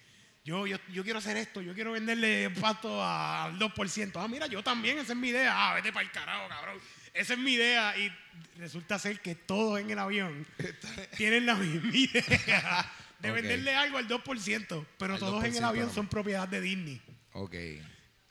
[0.44, 4.12] Yo, yo, yo quiero hacer esto, yo quiero venderle pasto al 2%.
[4.16, 5.52] Ah, mira, yo también, esa es mi idea.
[5.54, 6.78] Ah, vete para el carajo, cabrón.
[7.14, 7.96] Esa es mi idea.
[7.96, 8.10] Y
[8.58, 10.44] resulta ser que todos en el avión
[11.16, 14.86] tienen la misma idea de venderle algo al 2%.
[14.98, 17.00] Pero Al todos en el 2% avión son propiedad de Disney.
[17.34, 17.54] Ok.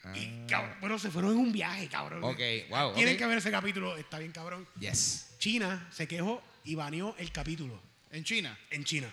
[0.04, 2.24] Ah, Y, cabrón, bueno, se fueron en un viaje, cabrón.
[2.24, 4.68] Ok, wow, Tienen que ver ese capítulo, está bien, cabrón.
[4.80, 5.36] yes.
[5.38, 8.58] China se quejó y baneó el capítulo En China.
[8.70, 9.08] en China.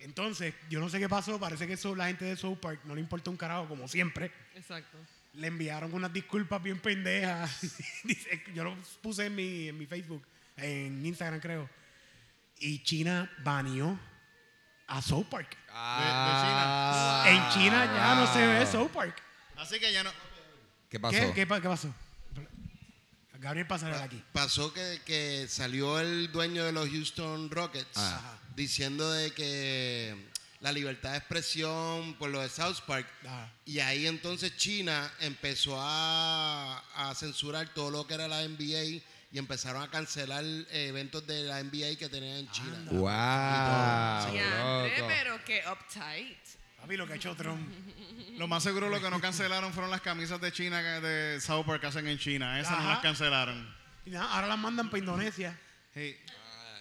[0.00, 2.94] Entonces, yo no sé qué pasó, parece que eso la gente de South Park no
[2.94, 4.32] le importa un carajo, como siempre.
[4.54, 4.96] Exacto.
[5.34, 7.60] Le enviaron unas disculpas bien pendejas.
[8.54, 11.68] Yo lo puse en mi, en mi Facebook, en Instagram creo.
[12.58, 13.98] Y China baneó
[14.88, 15.56] a South Park.
[15.70, 19.22] Ah, En China ya no se ve South Park.
[19.56, 20.10] Así que ya no.
[20.88, 21.16] ¿Qué pasó?
[21.16, 21.94] ¿Qué, qué pa- qué pasó?
[23.38, 24.22] Gabriel Pasarela aquí.
[24.32, 28.36] Pasó que, que salió el dueño de los Houston Rockets Ah.
[28.56, 30.14] Diciendo de que
[30.60, 33.50] la libertad de expresión por lo de South Park Ajá.
[33.64, 39.38] y ahí entonces China empezó a, a censurar todo lo que era la NBA y
[39.38, 42.76] empezaron a cancelar eh, eventos de la NBA que tenían en China.
[42.90, 45.06] Wow, loco.
[45.08, 46.38] pero que uptight.
[46.80, 47.60] Papi, lo que ha hecho Trump.
[48.36, 51.64] Lo más seguro lo que no cancelaron fueron las camisas de China que- de South
[51.66, 52.58] Park que hacen en China.
[52.60, 53.74] Esas no las cancelaron.
[54.06, 55.58] Y nada, ahora las mandan para Indonesia.
[55.94, 56.16] Sí.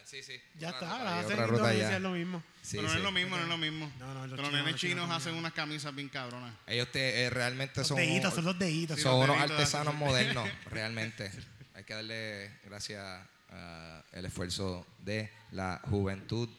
[0.10, 0.42] Ah, sí, sí.
[0.58, 1.96] Ya está, ruta las hacen otra en ruta Indonesia, ya.
[1.98, 2.44] es lo mismo.
[2.64, 2.98] Sí, pero no sí.
[2.98, 3.92] es lo mismo, no es lo mismo.
[4.00, 6.54] No, no, los los chinos- nenes los chinos hacen unas camisas bien cabronas.
[6.66, 9.00] Ellos te, eh, realmente Los son, deditos, son los deditos.
[9.00, 11.32] son los unos deditos, artesanos modernos, realmente.
[11.76, 13.04] Hay que darle gracias
[13.52, 16.50] al esfuerzo de la juventud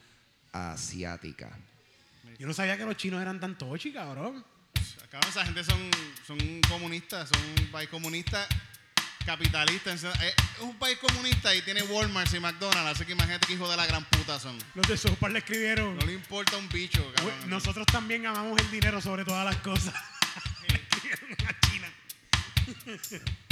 [0.52, 1.50] asiática.
[2.38, 4.44] Yo no sabía que los chinos eran tan tochi, cabrón.
[5.10, 5.90] Cabrón, esa gente son,
[6.26, 8.46] son comunistas, son un país comunista
[9.24, 9.92] capitalista.
[9.92, 10.04] Es
[10.60, 13.86] un país comunista y tiene Walmart y McDonald's, así que imagínate qué hijo de la
[13.86, 14.58] gran puta son.
[14.74, 15.96] Los de South Park le escribieron.
[15.98, 17.34] No le importa un bicho, cabrón.
[17.38, 19.94] "Güey, Nosotros también amamos el dinero sobre todas las cosas.
[20.68, 21.92] Le escribieron a China.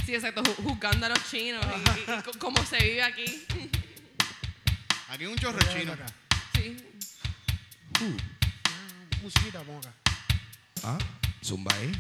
[0.07, 3.47] Sí, exacto, ju- juzgando a los chinos y, y- y co- cómo se vive aquí.
[5.11, 5.93] Aquí hay un chorro chino.
[5.93, 6.07] acá.
[6.55, 6.77] Sí.
[9.23, 9.93] Musiquita, pongo acá.
[10.85, 10.99] Ah,
[11.45, 11.93] zumba ahí.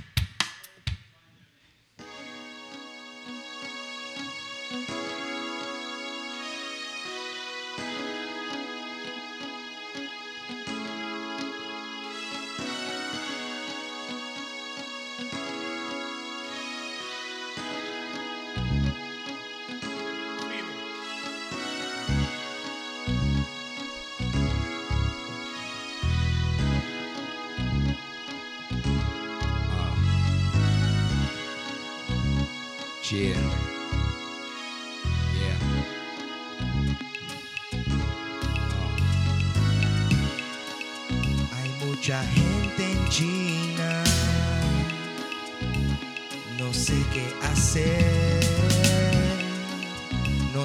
[4.76, 5.07] ん?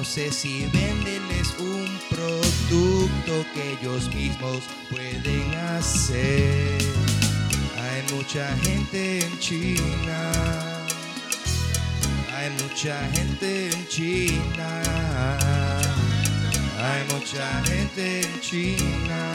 [0.04, 6.78] No sé si venderles un producto que ellos mismos pueden hacer.
[7.80, 10.32] Hay mucha gente en China.
[12.36, 14.82] Hay mucha gente en China.
[16.78, 19.32] Hay mucha gente en China.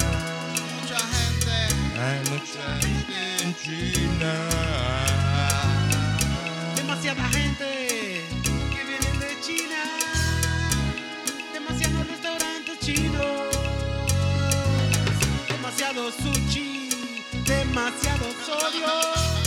[1.97, 4.33] Hay mucha gente en China.
[6.75, 7.68] Demasiada gente
[17.89, 19.38] grazie ad Osorio.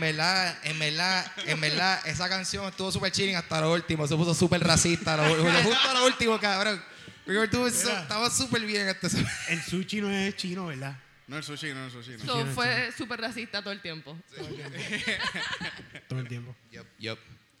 [0.00, 4.06] En verdad, en verdad, en verdad, esa canción estuvo súper chilling hasta lo último.
[4.06, 5.16] Se puso súper racista.
[5.16, 5.24] Lo,
[5.62, 6.82] justo a lo último, cabrón.
[7.26, 9.08] Estaba súper bien este.
[9.48, 10.96] El sushi no es chino, ¿verdad?
[11.26, 12.12] No el sushi, no el sushi.
[12.24, 12.24] No.
[12.24, 14.18] So, fue súper racista todo el tiempo.
[16.08, 16.56] Todo el tiempo.
[16.72, 17.18] Yup, yup.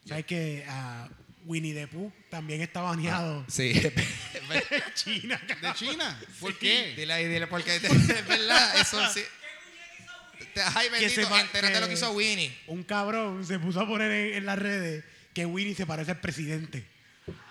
[0.08, 1.08] ¿Sabes que ah,
[1.44, 3.70] Winnie the Pooh también está baneado Sí.
[4.50, 5.40] en China?
[5.60, 5.74] ¿De?
[5.74, 6.18] China?
[6.40, 6.58] ¿Por Sí.
[6.58, 6.94] qué?
[6.96, 9.22] dile ahí, dile, porque es verdad, eso sí.
[10.54, 12.56] Te- Ay, bendito, sepa entérate que- lo que hizo Winnie.
[12.66, 16.20] Un cabrón se puso a poner en, en las redes que Winnie se parece al
[16.20, 16.84] presidente.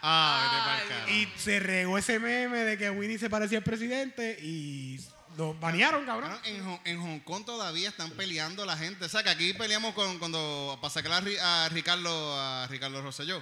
[0.01, 1.13] Ah, Ay.
[1.35, 4.99] Y se regó ese meme de que Winnie se parecía al presidente y
[5.37, 6.29] lo banearon, cabrón.
[6.31, 9.05] Bueno, en, Hong- en Hong Kong todavía están peleando la gente.
[9.05, 13.41] O sea, que aquí peleamos con, cuando para sacar a Ricardo a Ricardo Rosselló.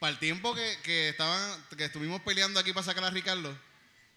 [0.00, 3.56] Para el tiempo que, que estaban que estuvimos peleando aquí para sacar a Ricardo,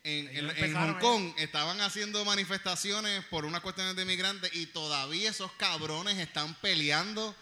[0.08, 6.18] en, Hong Kong estaban haciendo manifestaciones por unas cuestiones de migrantes y todavía esos cabrones
[6.18, 7.36] están peleando,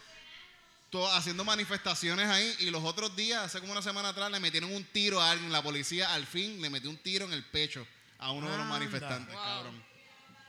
[0.89, 2.55] to- haciendo manifestaciones ahí.
[2.59, 5.51] Y los otros días, hace como una semana atrás, le metieron un tiro a alguien.
[5.51, 7.85] La policía al fin le metió un tiro en el pecho
[8.17, 9.43] a uno de los manifestantes, Wow.
[9.43, 9.83] cabrón.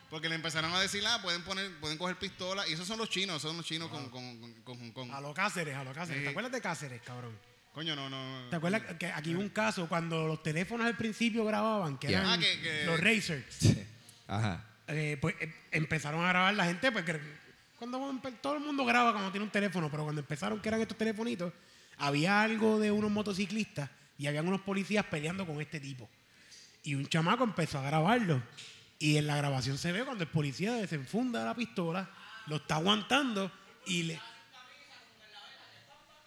[0.08, 2.68] Porque le empezaron a decir, ah, pueden poner, pueden coger pistolas.
[2.68, 5.10] Y esos son los chinos, esos son los chinos con, con, con, con Hong Kong.
[5.12, 6.18] A los Cáceres, a los Cáceres.
[6.20, 6.24] Sí.
[6.24, 7.36] ¿Te acuerdas de Cáceres, cabrón?
[7.76, 8.48] Coño, no, no.
[8.48, 12.24] ¿Te acuerdas que aquí hubo un caso cuando los teléfonos al principio grababan, que eran
[12.24, 13.76] Ah, que- que- los Razers?
[14.26, 14.64] Ajá.
[14.88, 17.20] eh, pues em- empezaron a grabar la gente, pues que
[17.78, 20.80] cuando empe- todo el mundo graba cuando tiene un teléfono, pero cuando empezaron que eran
[20.80, 21.52] estos telefonitos,
[21.98, 26.08] había algo de unos motociclistas y habían unos policías peleando con este tipo.
[26.82, 28.42] Y un chamaco empezó a grabarlo.
[28.98, 32.08] Y en la grabación se ve cuando el policía desenfunda la pistola,
[32.46, 33.52] lo está aguantando
[33.84, 34.20] y le,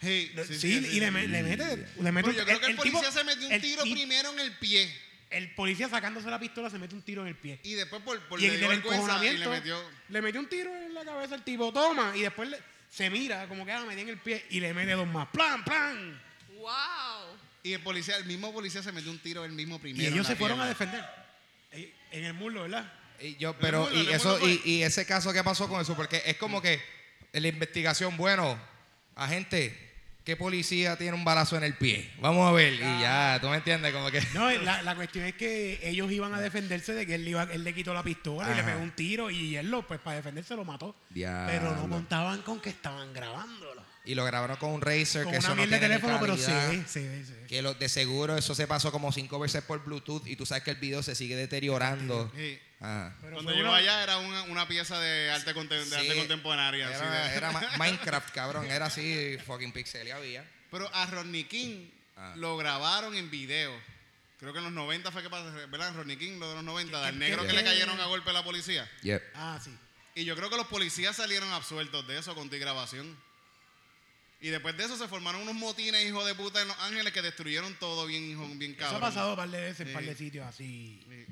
[0.02, 1.12] Sí, sí, sí, sí, y sí, le, sí.
[1.12, 3.62] me- le mete, le mete yo creo que el, policía tipo- se metió un el
[3.62, 4.96] tiro ti- primero en el pie.
[5.30, 7.60] El policía sacándose la pistola se mete un tiro en el pie.
[7.64, 9.84] Y después por, por y le dio el y le metió.
[10.10, 13.48] le metió un tiro en la cabeza al tipo, toma, y después le- se mira
[13.48, 16.20] como que ah, me di en el pie y le mete dos más, plan, plan.
[16.56, 17.38] ¡Wow!
[17.62, 20.04] Y el policía, el mismo policía se metió un tiro él mismo primero.
[20.04, 21.04] Y ellos se fueron a defender.
[22.12, 22.92] En el muslo, ¿verdad?
[23.20, 25.96] Y yo, pero, mulo, y eso, y, ese caso, ¿qué pasó con eso?
[25.96, 26.82] Porque es como que
[27.34, 28.60] en la investigación, bueno,
[29.16, 29.89] agente,
[30.24, 32.12] ¿qué policía tiene un balazo en el pie?
[32.22, 32.74] Vamos a ver.
[32.74, 33.94] Y ya, ¿tú me entiendes?
[33.94, 34.22] Como que.
[34.34, 37.44] No, la, la cuestión es que ellos iban a defenderse de que él, le iba,
[37.44, 40.18] él le quitó la pistola y le pegó un tiro y él lo, pues para
[40.18, 40.96] defenderse lo mató.
[41.10, 41.52] Diablo.
[41.52, 43.90] Pero no contaban con que estaban grabándolo.
[44.06, 46.52] Y lo grabaron con un Razer, Con que eso no de ni teléfono, pero sí,
[46.88, 47.34] sí, sí.
[47.48, 50.64] Que lo, de seguro eso se pasó como cinco veces por Bluetooth y tú sabes
[50.64, 52.32] que el video se sigue deteriorando.
[52.36, 52.60] Sí.
[52.82, 53.16] Ajá.
[53.22, 56.18] Pero Cuando llegó allá era una, una pieza de arte, contem- de arte Sí.
[56.18, 56.88] contemporánea.
[56.88, 58.66] así Era, de- era Minecraft, cabrón.
[58.72, 60.50] Era así, fucking pixel había.
[60.72, 62.34] Pero a Rodney King Ah.
[62.38, 63.72] lo grabaron en video.
[64.40, 65.94] Creo que en los 90 fue que pasó, ¿verdad?
[65.96, 68.30] Rodney King, lo de los 90, ¿Qué- del negro qué- que le cayeron a golpe
[68.30, 68.90] a la policía.
[69.02, 69.24] Yep.
[69.36, 69.76] Ah, sí.
[70.16, 73.18] Y yo creo que los policías salieron absueltos de eso con tu grabación.
[74.42, 77.22] Y después de eso se formaron unos motines, hijos de puta, en Los Ángeles que
[77.22, 78.98] destruyeron todo bien, hijo, bien Eso cabrón.
[79.04, 79.90] ha pasado un par de veces en Sí.
[79.92, 81.06] un par de sitios así.
[81.10, 81.26] Sí.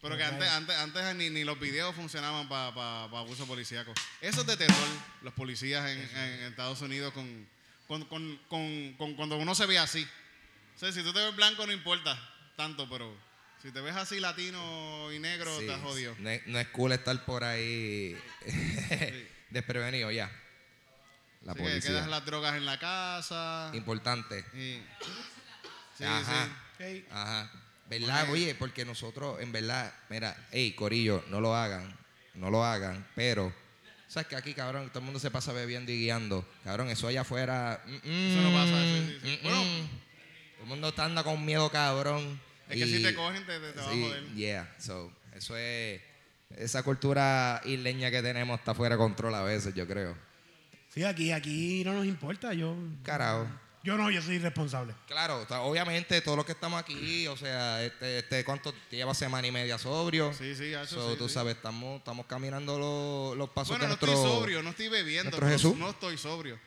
[0.00, 3.92] Pero que antes, antes, antes ni, ni los videos funcionaban para abuso policíaco.
[4.20, 4.88] Eso es de terror,
[5.22, 7.48] los policías en, en Estados Unidos con,
[7.88, 10.06] con, con- con- con- cuando uno se ve así.
[10.76, 12.16] O sea, si tú te ves blanco no importa
[12.56, 13.12] tanto, pero
[13.60, 16.14] si te ves así latino y negro, Sí, te has jodido.
[16.20, 18.16] No es, no es cool estar por ahí
[19.50, 20.30] desprevenido ya.
[21.42, 21.90] La que policía.
[21.90, 23.70] quedas las drogas en la casa.
[23.74, 24.44] Importante.
[24.52, 26.48] sí, Ajá.
[26.78, 26.84] sí.
[26.84, 27.50] Ey, Ajá.
[27.88, 28.30] ¿Verdad?
[28.30, 31.96] Oye, porque nosotros, en verdad, mira, hey, Corillo, no lo hagan,
[32.34, 33.52] no lo hagan, pero,
[34.08, 36.46] ¿sabes que aquí, cabrón, todo el mundo se pasa bebiendo y guiando?
[36.64, 37.82] Cabrón, eso allá afuera.
[37.86, 39.38] mm, Eso no pasa, sí, sí, sí.
[39.40, 39.62] mm, Bueno.
[40.54, 42.38] todo el mundo está anda con miedo, cabrón.
[42.68, 44.34] Es que si te cogen, te, te, te va a sí, joder.
[44.34, 46.02] Yeah, so, eso es.
[46.56, 50.14] Esa cultura isleña que tenemos está fuera de control a veces, yo creo.
[50.92, 52.52] Sí, aquí, aquí no nos importa.
[52.54, 53.46] Yo, Carajo.
[53.88, 54.94] Yo no, yo soy responsable.
[55.06, 59.14] Claro, o sea, obviamente todos los que estamos aquí, o sea, este, este ¿cuánto lleva
[59.14, 60.32] semana y media sobrio?
[60.34, 61.34] Sí, sí, eso So, sí, tú sí.
[61.34, 64.12] sabes, estamos, estamos caminando los, los pasos Bueno, de no nuestro...
[64.12, 65.30] estoy sobrio, no estoy bebiendo.
[65.36, 65.74] pero Jesús.
[65.76, 66.58] No estoy sobrio.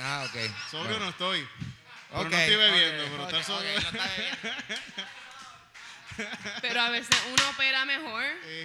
[0.00, 0.36] Ah, ok.
[0.70, 1.04] Sobrio Bueno.
[1.06, 1.48] no estoy.
[2.12, 3.72] Pero no estoy bebiendo, pero sobrio.
[3.80, 5.06] no está bebiendo.
[6.60, 8.62] Pero a veces uno opera mejor Eh,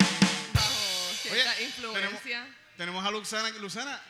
[0.53, 2.45] bajo cierta Oye, influencia.
[2.75, 3.49] tenemos a Luxana.
[3.59, 4.01] Luxana,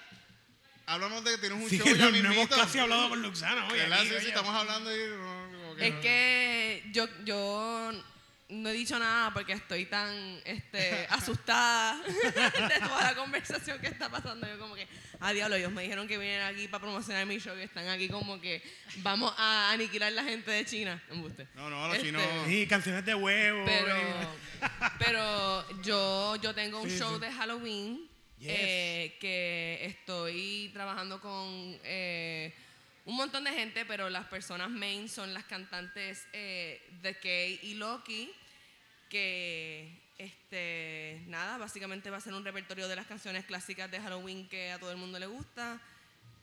[0.88, 3.68] hablamos de que tienes un Sí, show no, ya no hemos casi hablado con Luxana
[3.68, 3.78] hoy.
[3.78, 4.00] ¿Verdad?
[4.00, 4.28] aquí, Sí, sí, oye.
[4.30, 4.98] estamos hablando y...
[5.78, 6.02] que Es no.
[6.02, 7.92] que yo, yo
[8.50, 14.10] no he dicho nada porque estoy tan este, asustada de toda la conversación que está
[14.10, 14.48] pasando.
[14.48, 14.88] Yo como que,
[15.20, 18.08] ah, diablo, ellos me dijeron que vienen aquí para promocionar mi show y están aquí
[18.08, 18.64] como que
[18.98, 21.04] vamos a aniquilar la gente de China.
[21.56, 22.24] No, no, los Este, chinos...
[22.48, 23.66] Sí, canciones de huevo.
[23.66, 23.96] Pero,
[24.98, 27.22] pero yo, yo tengo un Sí, show sí.
[27.22, 28.10] de Halloween
[28.40, 28.52] Yes.
[28.52, 32.54] eh, que estoy trabajando con eh,
[33.06, 37.74] un montón de gente, pero las personas main son las cantantes eh, The Kay y
[37.76, 38.32] Loki,
[39.10, 44.48] que este nada, básicamente va a ser un repertorio de las canciones clásicas de Halloween
[44.48, 45.82] que a todo el mundo le gusta,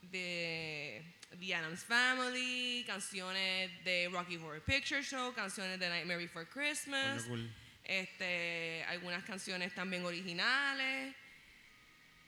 [0.03, 1.05] de
[1.38, 7.49] The Addams Family, canciones de Rocky Horror Picture Show, canciones de Nightmare Before Christmas, cool.
[7.84, 11.14] este, algunas canciones también originales.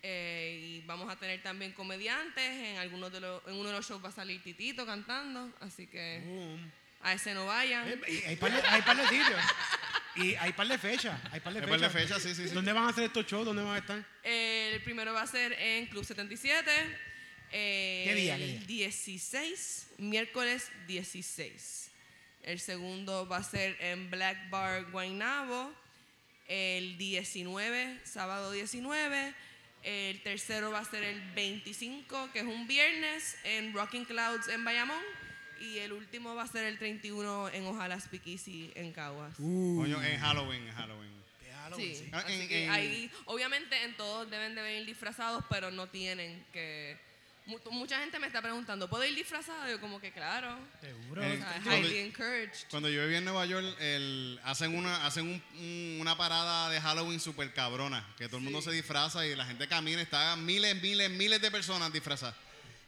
[0.08, 2.44] Eh, y vamos a tener también comediantes.
[2.44, 5.52] En algunos de los, en uno de los shows va a salir Titito cantando.
[5.60, 6.72] Así que Boom.
[7.02, 7.88] a ese no vayan.
[7.88, 9.40] Eh, hay par de, hay par de sitios.
[10.14, 11.20] Y hay par de fechas.
[11.32, 11.70] Hay par de fechas.
[11.70, 12.54] par de fechas, sí, sí, sí.
[12.54, 13.44] ¿Dónde van a hacer estos shows?
[13.44, 14.06] ¿Dónde van a estar?
[14.22, 16.70] El primero va a ser en Club 77.
[17.50, 21.90] eh, ¿Qué día, qué El 16, miércoles 16.
[22.42, 25.74] El segundo va a ser en Black Bar Guaynabo.
[26.46, 29.34] El 19, sábado 19.
[29.86, 34.64] El tercero va a ser el 25, que es un viernes, en Rocking Clouds en
[34.64, 35.02] Bayamón.
[35.60, 39.36] Y el último va a ser el 31 en Ojalá Speakeasy en Caguas.
[39.36, 41.12] Coño, en Halloween, en Halloween.
[41.62, 42.10] Halloween, Sí, sí.
[42.12, 45.88] Ah, así en- que en- ahí, obviamente en todos deben de venir disfrazados, pero no
[45.88, 46.96] tienen que
[47.46, 49.68] mucha gente me está preguntando, ¿puedo ir disfrazado?
[49.70, 50.58] Yo como que claro.
[50.80, 51.22] Seguro.
[51.22, 52.68] Eh, cuando- highly encouraged.
[52.70, 56.80] Cuando yo vivía en Nueva York, el- hacen una hacen un- un- una parada de
[56.80, 60.80] Halloween super cabrona, que todo el mundo se disfraza y la gente camina, están miles,
[60.82, 62.34] miles, miles de personas disfrazadas.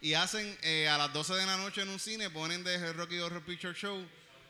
[0.00, 3.18] Y hacen eh, a las 12 de la noche en un cine, ponen de Rocky
[3.18, 4.06] Horror Picture Show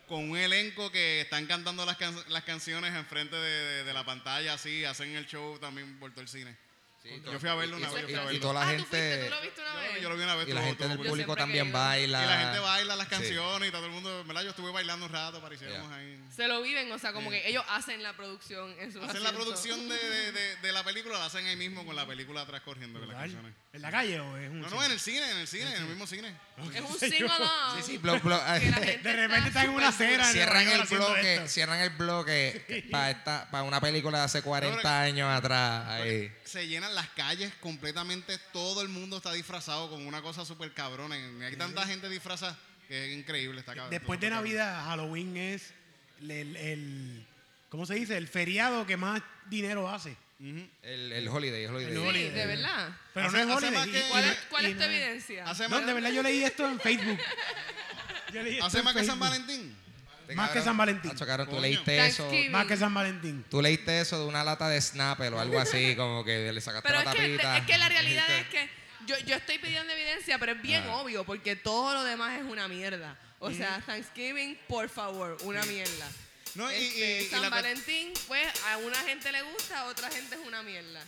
[0.07, 4.03] con un elenco que están cantando las, can- las canciones enfrente de, de- de la
[4.03, 6.55] pantalla, así, hacen el show también por todo el cine.
[7.03, 8.31] Yo fui a verlo una y- vez, yo y- verlo.
[8.33, 10.01] y toda la ah, gente ¿Tú lo viste una Yo, vez?
[10.01, 10.47] yo lo vi una vez.
[10.49, 12.23] y la gente del Yo público también baila.
[12.23, 13.11] y la gente baila las Sí.
[13.15, 14.43] canciones y todo el mundo, ¿verdad?
[14.43, 15.95] Yo estuve bailando un rato, aparecíamos Yeah.
[15.97, 16.19] ahí.
[16.35, 17.37] Se lo viven, o sea, como Sí.
[17.37, 20.83] que ellos hacen la producción en su Hacen la producción de, de- de- de la
[20.83, 23.53] película, la hacen ahí mismo con la película atrás corriendo las canciones.
[23.71, 25.81] ¿En la calle o es un No, no, en el cine, en el cine, en
[25.83, 26.35] el mismo cine.
[26.73, 27.49] Es un Sí, sing yo- along.
[27.77, 30.25] Sí, sí, blo- blo- que la gente De repente están en una acera.
[30.31, 35.29] cierran el bloque, cierran el bloque para esta, para una película de hace 40 años
[35.29, 35.87] atrás.
[35.87, 36.31] Ahí.
[36.43, 41.17] Se llenan las calles completamente, todo el mundo está disfrazado con una cosa súper cabrona.
[41.17, 43.59] y Hay tanta gente disfrazada que es increíble.
[43.59, 43.91] Está cabrón.
[43.91, 45.73] Después de Navidad, Halloween es
[46.21, 47.25] el, el-
[47.69, 48.17] ¿cómo se dice?
[48.17, 50.15] El feriado que más dinero hace.
[50.39, 51.91] El, el holiday, el holiday.
[51.93, 52.29] El Sí, holiday.
[52.31, 52.97] de verdad.
[53.13, 53.91] Pero Hace- no es holiday.
[53.91, 55.49] que- ¿Cuál es, cuál es tu evidencia?
[55.49, 57.19] Hace No, más, de verdad yo leí esto en Facebook.
[58.33, 59.19] Yo leí esto hace en más que San.
[59.19, 59.75] Valentín.
[60.35, 61.11] Más que San Valentín.
[61.11, 61.61] Nacho, cabrón, tú Coño.
[61.63, 62.31] leíste eso.
[62.51, 63.45] Más que San Valentín.
[63.49, 66.87] Tú leíste eso de una lata de Snapple o algo así, como que le sacaste
[66.87, 67.57] Pero la es que, tapita.
[67.57, 68.69] es que la realidad es que
[69.07, 70.97] yo, yo estoy pidiendo evidencia, pero es bien Ah.
[70.97, 73.17] obvio, porque todo lo demás es una mierda.
[73.39, 76.07] O sea, Thanksgiving, por favor, una mierda.
[76.55, 79.85] No, y, Este, y- y San la- Valentín, pues a una gente le gusta, a
[79.85, 81.01] otra gente es una mierda.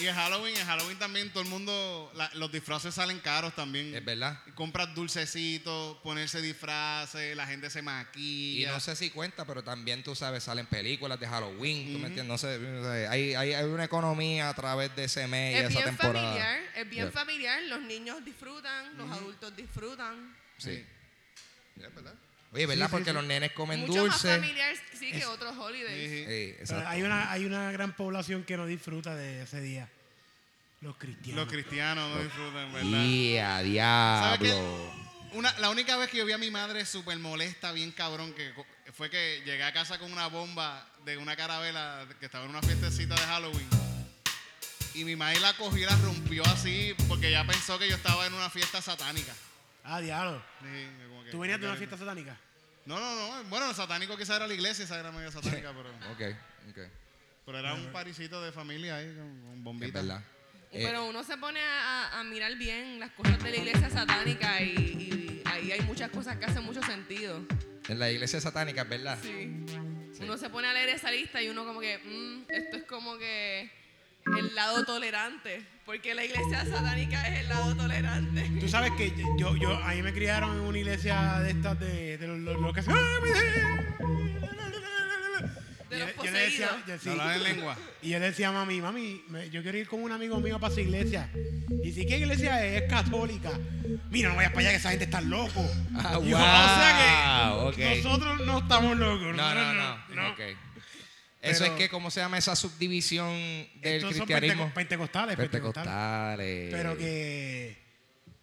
[0.00, 3.94] Y en Halloween, en Halloween también todo el mundo, la- los disfraces salen caros también.
[3.94, 4.40] Es verdad.
[4.54, 8.72] Compras dulcecitos, ponerse disfraces, la gente se Y maquilla.
[8.72, 12.26] no sé si cuenta, pero también tú sabes, salen películas de Halloween, ¿tú me entiendes?
[12.26, 15.58] No sé, no sé, hay, hay, hay una economía a través de ese mes y
[15.58, 16.24] Es esa bien temporada.
[16.26, 17.12] familiar, es bien Yeah.
[17.12, 20.36] familiar, los niños disfrutan, los adultos disfrutan.
[20.58, 20.84] Sí.
[21.76, 22.14] Es verdad.
[22.52, 22.86] Oye, ¿verdad?
[22.86, 23.14] Sí, Porque sí.
[23.14, 24.28] los nenes comen Mucho dulce.
[24.28, 26.10] más familiar sí que otros holidays.
[26.10, 26.18] Sí, sí.
[26.20, 26.88] Sí, Pero exacto.
[26.88, 29.88] hay una, hay una gran población que no disfruta de ese día.
[30.80, 31.44] Los cristianos.
[31.44, 32.88] Los cristianos no disfrutan, ¿verdad?
[33.04, 34.44] Y a ¿Sabes qué?
[34.46, 34.92] diablo.
[35.32, 38.54] Una, la única vez que yo vi a mi madre súper molesta, bien cabrón, que
[38.54, 42.50] co- fue que llegué a casa con una bomba de una carabela que estaba en
[42.50, 43.68] una fiestecita de Halloween.
[44.94, 48.26] Y mi madre la cogió y la rompió así porque ya pensó que yo estaba
[48.26, 49.34] en una fiesta satánica.
[49.84, 50.42] Ah, diablo.
[50.62, 50.66] Sí,
[51.30, 52.36] ¿Tú venías de una fiesta satánica?
[52.86, 53.44] No, no, no.
[53.50, 56.36] Bueno, el satánico quizás era la iglesia, esa era medio satánica, pero, Ok,
[56.70, 56.78] ok.
[57.44, 59.92] pero era un parisito de familia ahí con, con Es bombitas.
[60.06, 60.22] verdad.
[60.70, 63.88] Eh, Pero uno se pone a, a- a mirar bien las cosas de la iglesia
[63.88, 67.40] satánica y, y ahí hay muchas cosas que hacen mucho sentido.
[67.88, 69.18] en la iglesia satánica, verdad.
[69.22, 69.64] Sí.
[70.20, 73.16] Uno se pone a leer esa lista y uno como que, mm, esto es como
[73.16, 73.70] que
[74.36, 78.50] el lado tolerante, porque la iglesia satánica es el lado tolerante.
[78.60, 82.18] Tú sabes que yo, yo, a mí me criaron en una iglesia de estas de,
[82.18, 82.94] de los, los- los que hacen-
[85.90, 86.86] De Y los yo- yo le decía- poseídos.
[86.86, 87.08] yo- sí.
[87.08, 87.76] Hablar en lengua.
[88.02, 90.60] Y yo le decía a mami, mami, me- yo quiero ir con un amigo mío
[90.60, 91.30] para su iglesia.
[91.82, 93.50] Y si qué iglesia es, es católica.
[94.10, 95.64] Mira, no vayas para allá que esa gente está loco.
[95.96, 99.34] Ah, yo, wow, o sea que nosotros no estamos locos.
[99.34, 100.28] No, no, no.
[100.32, 100.40] ok.
[101.40, 103.28] Eso es que, ¿cómo se llama esa subdivisión
[103.80, 104.64] del Estos son cristianismo?
[104.64, 105.92] penteco- pentecostales, pentecostales.
[105.92, 106.70] Pentecostales.
[106.74, 107.78] Pero que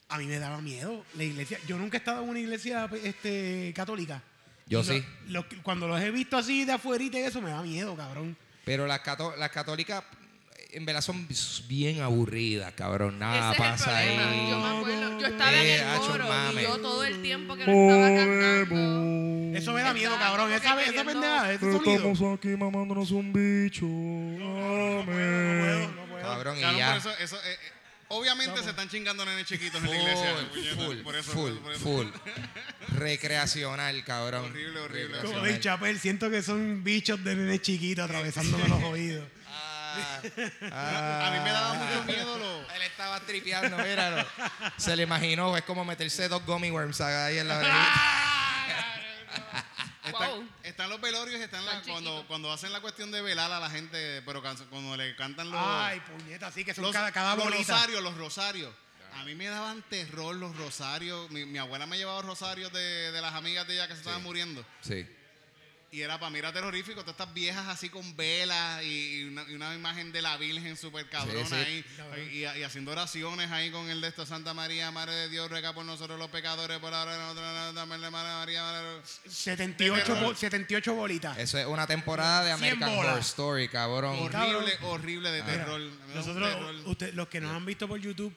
[0.07, 1.59] a mí me daba miedo la iglesia.
[1.67, 4.23] Yo nunca he estado en una iglesia este, católica.
[4.67, 5.03] Yo lo- sí.
[5.27, 8.37] lo- cuando los he visto así de afuerita y eso, me da miedo, cabrón.
[8.63, 10.03] Pero las, cató- las católicas,
[10.75, 11.27] en verdad, son
[11.67, 13.17] bien aburridas, cabrón.
[13.19, 14.29] Nada Ese es el pasa problema.
[14.31, 14.49] ahí.
[14.49, 16.61] Yo me acuerdo, yo estaba Eh, en el hacho, coro mame.
[16.61, 19.57] y yo todo el tiempo que lo estaba cantando.
[19.57, 20.47] Eso me da miedo, cabrón.
[20.47, 22.33] como que Esa, esa queriendo- pendeja, ese sonido.
[22.33, 23.85] aquí mamándonos un bicho.
[23.85, 26.21] No puedo, no puedo.
[26.21, 26.87] Cabrón, y Claro, ya.
[26.89, 27.57] por eso, eso, eh, eh,
[28.09, 30.35] obviamente se están chingando nenes chiquitos en la iglesia.
[30.35, 31.79] Full, puñeta, full, por eso, full, por eso.
[31.83, 32.07] full.
[32.97, 34.45] Recreacional, cabrón.
[34.45, 35.17] Horrible, horrible.
[35.17, 35.43] Como Recreacional.
[35.51, 39.23] Dave Chappelle, siento que son bichos de nene chiquito atravesándome los oídos.
[40.71, 42.73] Ah, A mí me daba mucho miedo lo.
[42.73, 44.25] Él estaba tripeando, míralo.
[44.77, 48.01] Se le imaginó, es como meterse dos gummy worms ahí en la orejita.
[50.05, 50.47] Están, Wow.
[50.63, 54.21] están los velorios, están la- cuando, cuando hacen la cuestión de velar a la gente,
[54.21, 57.73] pero cuando le cantan los, Ay, puñeta, sí, que son los, cada, cada los bolita.
[57.73, 58.71] rosarios, los rosarios.
[59.15, 61.29] A mí me daban terror los rosarios.
[61.31, 64.21] Mi, mi abuela me llevaba rosarios de, de las amigas de ella que se estaban
[64.21, 64.63] muriendo.
[64.81, 65.07] Sí.
[65.91, 69.23] Y era para mí era terrorífico, todas estas viejas así con velas y, y
[69.67, 71.55] una, imagen de la Virgen súper cabrona Sí, sí.
[71.55, 72.29] ahí.
[72.31, 75.73] Y, y haciendo oraciones ahí con el de esto, Santa María, Madre de Dios, ruega
[75.73, 81.37] por nosotros los pecadores, por ahora nosotros, Madre María, Madre- 78, bo- 78 bolitas.
[81.37, 82.89] Eso es una temporada de 100 American.
[82.97, 84.17] Horror Story, cabrón.
[84.19, 85.81] Horrible, horrible de terror.
[86.13, 86.75] Nosotros, terror.
[86.85, 88.33] usted- los que nos han visto por YouTube,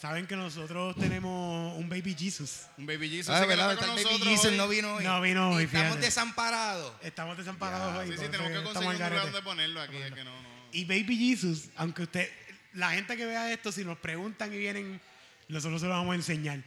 [0.00, 2.66] Saben que nosotros tenemos un baby Jesus.
[2.76, 3.72] Un Baby Jesus Ah, ¿verdad?
[3.72, 4.56] Está el Baby Jesus hoy.
[4.56, 5.02] no vino hoy.
[5.04, 6.06] No vino hoy, Estamos fíjate.
[6.06, 6.92] desamparados.
[7.02, 7.98] Estamos desamparados Ya.
[7.98, 8.06] hoy.
[8.06, 9.96] Sí, sí, tenemos que conseguir un lugar donde ponerlo aquí.
[9.96, 10.57] Es que no, no.
[10.72, 12.28] Y Baby Jesus, aunque usted,
[12.74, 15.00] la gente que vea esto, si nos preguntan y vienen,
[15.48, 16.60] nosotros se lo vamos a enseñar.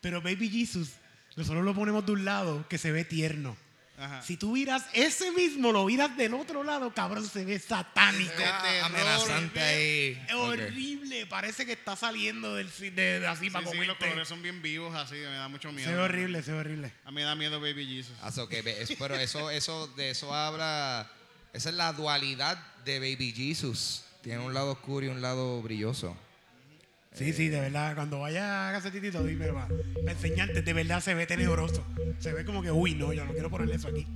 [0.00, 0.90] Pero Baby Jesus,
[1.36, 3.56] nosotros lo ponemos de un lado que se ve tierno.
[3.98, 4.22] Ajá.
[4.22, 8.32] Si tú miras ese mismo, lo miras del otro lado, cabrón, se ve satánico.
[8.32, 10.22] Se ve Ah, amenazante ahí.
[10.28, 12.90] Es horrible, parece que está saliendo del de,
[13.20, 15.88] de así Sí, para sí, los colores son bien vivos así, me da mucho miedo.
[15.88, 16.92] se ve horrible, se ve horrible.
[17.04, 18.16] A mí me da miedo Baby Jesus.
[18.22, 21.08] Ah, es- pero eso, eso, de eso habla.
[21.52, 24.04] Esa es la dualidad de Baby Jesus.
[24.22, 26.16] Tiene un lado oscuro y un lado brilloso.
[27.12, 27.94] Sí, sí, de verdad.
[27.94, 29.68] Cuando vaya a Gacetitito, dime, va.
[29.96, 31.84] Para enseñarte, de verdad se ve tenebroso.
[32.20, 34.06] Se ve como que, uy, no, yo no quiero ponerle eso aquí.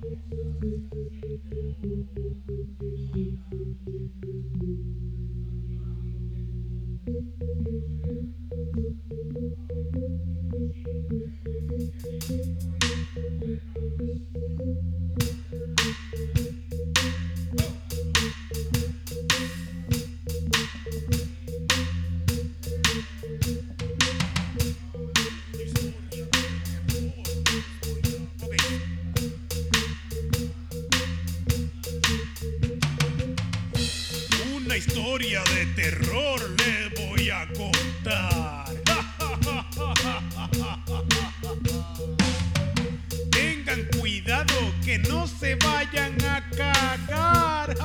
[35.07, 38.65] Historia de terror le voy a contar.
[43.31, 47.73] Tengan cuidado que no se vayan a cagar.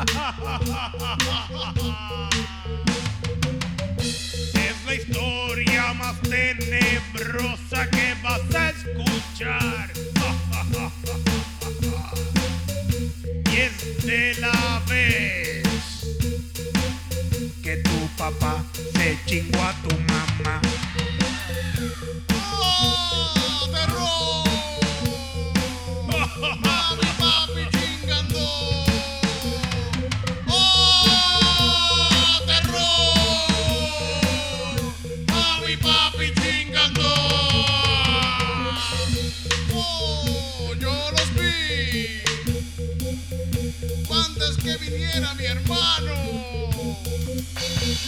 [4.55, 7.89] Es la historia más tenebrosa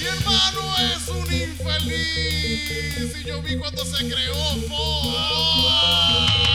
[0.05, 3.17] Mi hermano es un infeliz.
[3.17, 4.35] Y yo vi cuando se creó
[4.71, 6.54] ¡Oh,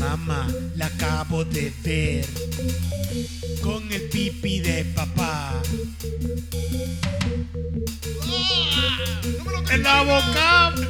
[0.00, 2.26] mamá la acabo de ver
[3.62, 5.52] con el pipi de papá
[8.22, 10.89] Ah, en la boca.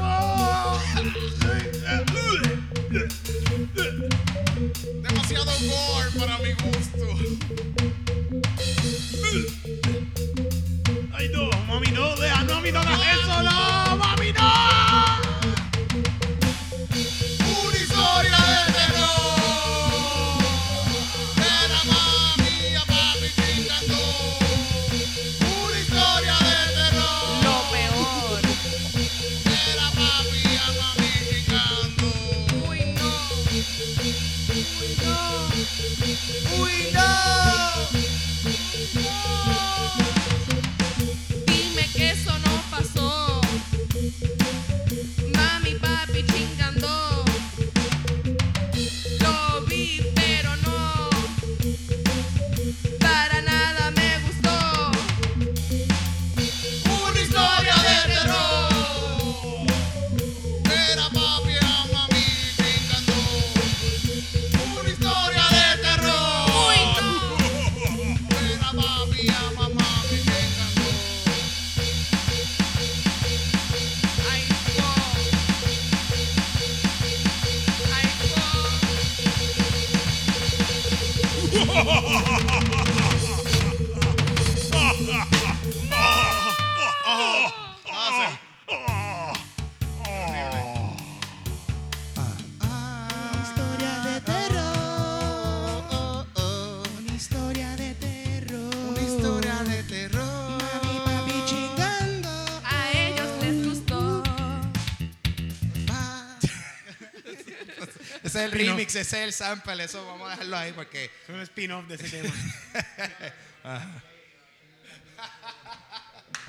[108.52, 109.82] El remix, ese es el sample.
[109.84, 111.04] Eso vamos a dejarlo ahí porque.
[111.04, 112.32] Es un spin-off de ese tema.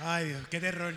[0.04, 0.96] Ay, Dios, qué terror.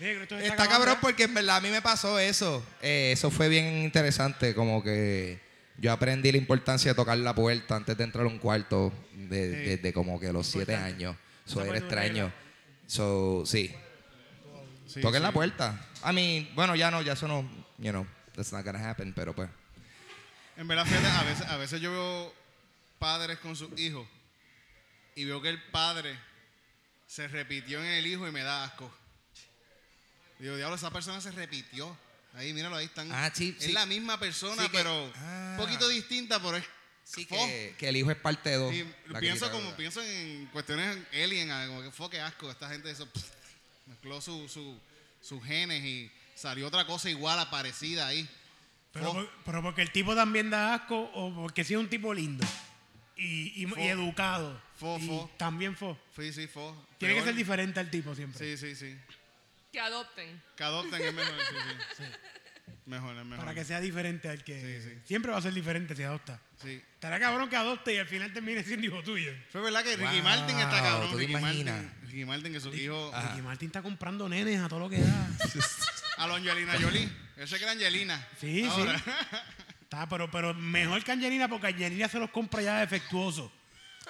[0.00, 2.64] Negro, esto Está cabrón porque en verdad a mí me pasó eso.
[2.80, 4.54] Eh, eso fue bien interesante.
[4.54, 5.38] Como que
[5.76, 9.50] yo aprendí la importancia de tocar la puerta antes de entrar a un cuarto de-
[9.64, 9.70] Sí.
[9.70, 10.94] desde como que los siete Importante.
[11.04, 11.16] años.
[11.46, 12.32] Eso era extraño.
[12.86, 13.74] So, sí.
[14.86, 15.22] Sí, Toquen sí.
[15.22, 15.86] la puerta.
[16.02, 17.42] A mí, bueno, ya no, ya eso no,
[17.78, 19.48] you know, that's not gonna happen, pero pues.
[20.60, 22.34] En verdad, fíjate, a veces, a veces yo veo
[22.98, 24.06] padres con sus hijos
[25.14, 26.18] y veo que el padre
[27.06, 28.92] se repitió en el hijo y me da asco.
[30.38, 31.96] Digo, diablo, esa persona se repitió.
[32.34, 33.10] Ahí, míralo, ahí están.
[33.10, 33.72] Ah, sí, es sí.
[33.72, 35.56] la misma persona, Sí que- pero Ah.
[35.58, 36.64] un poquito distinta, pero es.
[37.04, 38.74] Sí, que, que el hijo es parte de dos.
[38.74, 38.84] Y
[39.18, 43.06] pienso como pienso en cuestiones alien, ah, como que fue que asco, esta gente eso
[43.06, 43.24] pff,
[43.86, 44.78] mezcló su, su-
[45.22, 48.28] sus genes y salió otra cosa igual, parecida ahí.
[48.92, 49.12] Pero, Fo.
[49.14, 52.44] por- pero porque el tipo también da asco o porque sí es un tipo lindo
[53.16, 53.78] y, y- Fo.
[53.78, 54.60] y educado.
[54.76, 55.30] Fo, y fo.
[55.36, 55.96] También fue.
[56.16, 56.72] Sí, sí, fue.
[56.98, 58.38] Tiene que ser diferente al tipo siempre.
[58.38, 58.96] Sí, sí, sí.
[59.72, 60.42] Que adopten.
[60.56, 61.54] Que adopten es mejor, sí,
[61.98, 62.02] sí.
[62.86, 63.44] Mejor, es mejor.
[63.44, 64.80] Para que sea diferente al que.
[64.82, 64.98] Sí, sí.
[65.04, 66.40] Siempre va a ser diferente si adopta.
[66.60, 66.82] Sí.
[66.94, 69.32] Estará cabrón que adopte y al final termine siendo hijo tuyo.
[69.52, 71.10] Fue verdad que Ricky Wow, Martin está cabrón.
[71.10, 71.84] ¿tú te Ricky Martin, imaginas?
[72.02, 73.10] Ricky Martin, que su hijo.
[73.14, 73.28] Ajá.
[73.30, 75.28] Ricky Martin está comprando nenes a todo lo que da.
[76.16, 77.08] A la Angelina Jolie.
[77.40, 78.28] Él se cree Angelina.
[78.38, 78.98] Sí, Ahora.
[78.98, 79.04] sí.
[79.80, 83.50] Está, pero, pero mejor que Angelina porque Angelina se los compra ya defectuoso.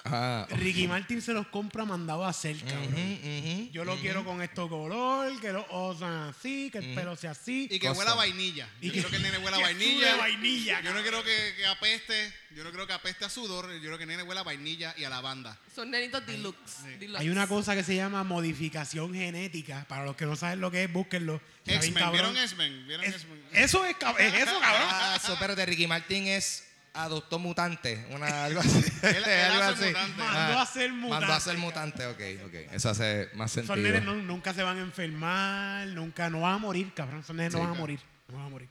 [0.04, 3.70] Ah, Ricky Martin se los compra mandado a hacer, cabrón.
[3.72, 7.32] Yo lo quiero con esto color, que los ojos sean así, que el pelo sea
[7.32, 7.68] así.
[7.70, 7.98] Y que Cosa.
[7.98, 8.68] huela a vainilla.
[8.80, 10.16] Y Yo que- quiero que el nene huela a vainilla.
[10.16, 12.32] vainilla, Yo no quiero que, que apeste.
[12.56, 13.70] Yo no creo que apeste a sudor.
[13.72, 15.58] Yo quiero que el nene huela a vainilla y a lavanda.
[15.74, 16.82] Son nenitos deluxe.
[16.98, 17.20] deluxe.
[17.20, 19.84] Hay una cosa que se llama modificación genética.
[19.88, 21.40] Para los que no saben lo que es, búsquenlo.
[21.66, 21.94] X-Men.
[21.94, 22.12] cabrón.
[22.32, 22.86] ¿Vieron X-Men?
[22.86, 23.42] ¿Vieron Es- X-Men?
[23.52, 24.88] eso es, es eso, cabrón.
[24.90, 26.64] Ah, pero de Ricky Martin es
[26.94, 28.84] adoptó mutante, una, algo así.
[29.02, 29.86] Él- él algo hace así.
[29.86, 30.22] mutante.
[30.22, 31.20] Mandó a ser mutante.
[31.26, 32.54] Mandó a ser mutante, ok, ok.
[32.72, 33.74] Eso hace más sentido.
[33.74, 37.20] Esos nenes no- nunca se van a enfermar, nunca, no van a morir, cabrón.
[37.20, 38.00] Esos nenes no Sí, van a morir.
[38.28, 38.68] No van a morir.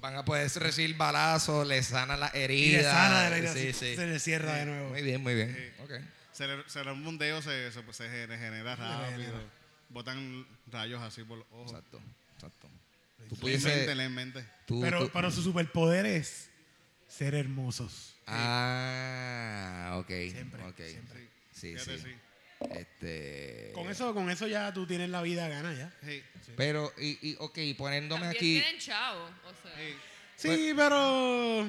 [0.00, 2.84] Van a poder recibir balazos, les sana las heridas.
[2.84, 3.96] le sana de la herida, sí, se- sí.
[3.96, 4.90] se le cierra de nuevo.
[4.90, 5.74] Muy bien, muy bien.
[5.82, 5.92] Ok.
[6.32, 9.32] Se le, se le un bundeo, se, se, se regenera rápido.
[9.90, 11.70] Botan rayos así por los ojos.
[11.72, 12.00] Exacto,
[12.34, 12.68] exacto.
[13.28, 13.86] Tú pudiese...
[13.94, 14.44] lentamente.
[14.66, 16.50] tú- Pero, tú- pero su superpoder es
[17.16, 18.14] ser hermosos.
[18.26, 20.08] Ah, ok.
[20.30, 20.76] Siempre, ok.
[20.76, 21.28] siempre.
[21.52, 21.98] Sí, sí.
[21.98, 22.14] sí.
[22.70, 23.72] Este...
[23.74, 25.92] Con eso, con eso ya tú tienes la vida gana ya.
[26.04, 26.22] Sí,
[26.56, 28.60] Pero, y, y, ok, poniéndome También aquí...
[28.60, 29.24] tienen chavo.
[29.24, 29.94] O sea, sí.
[30.36, 31.66] Sí, pero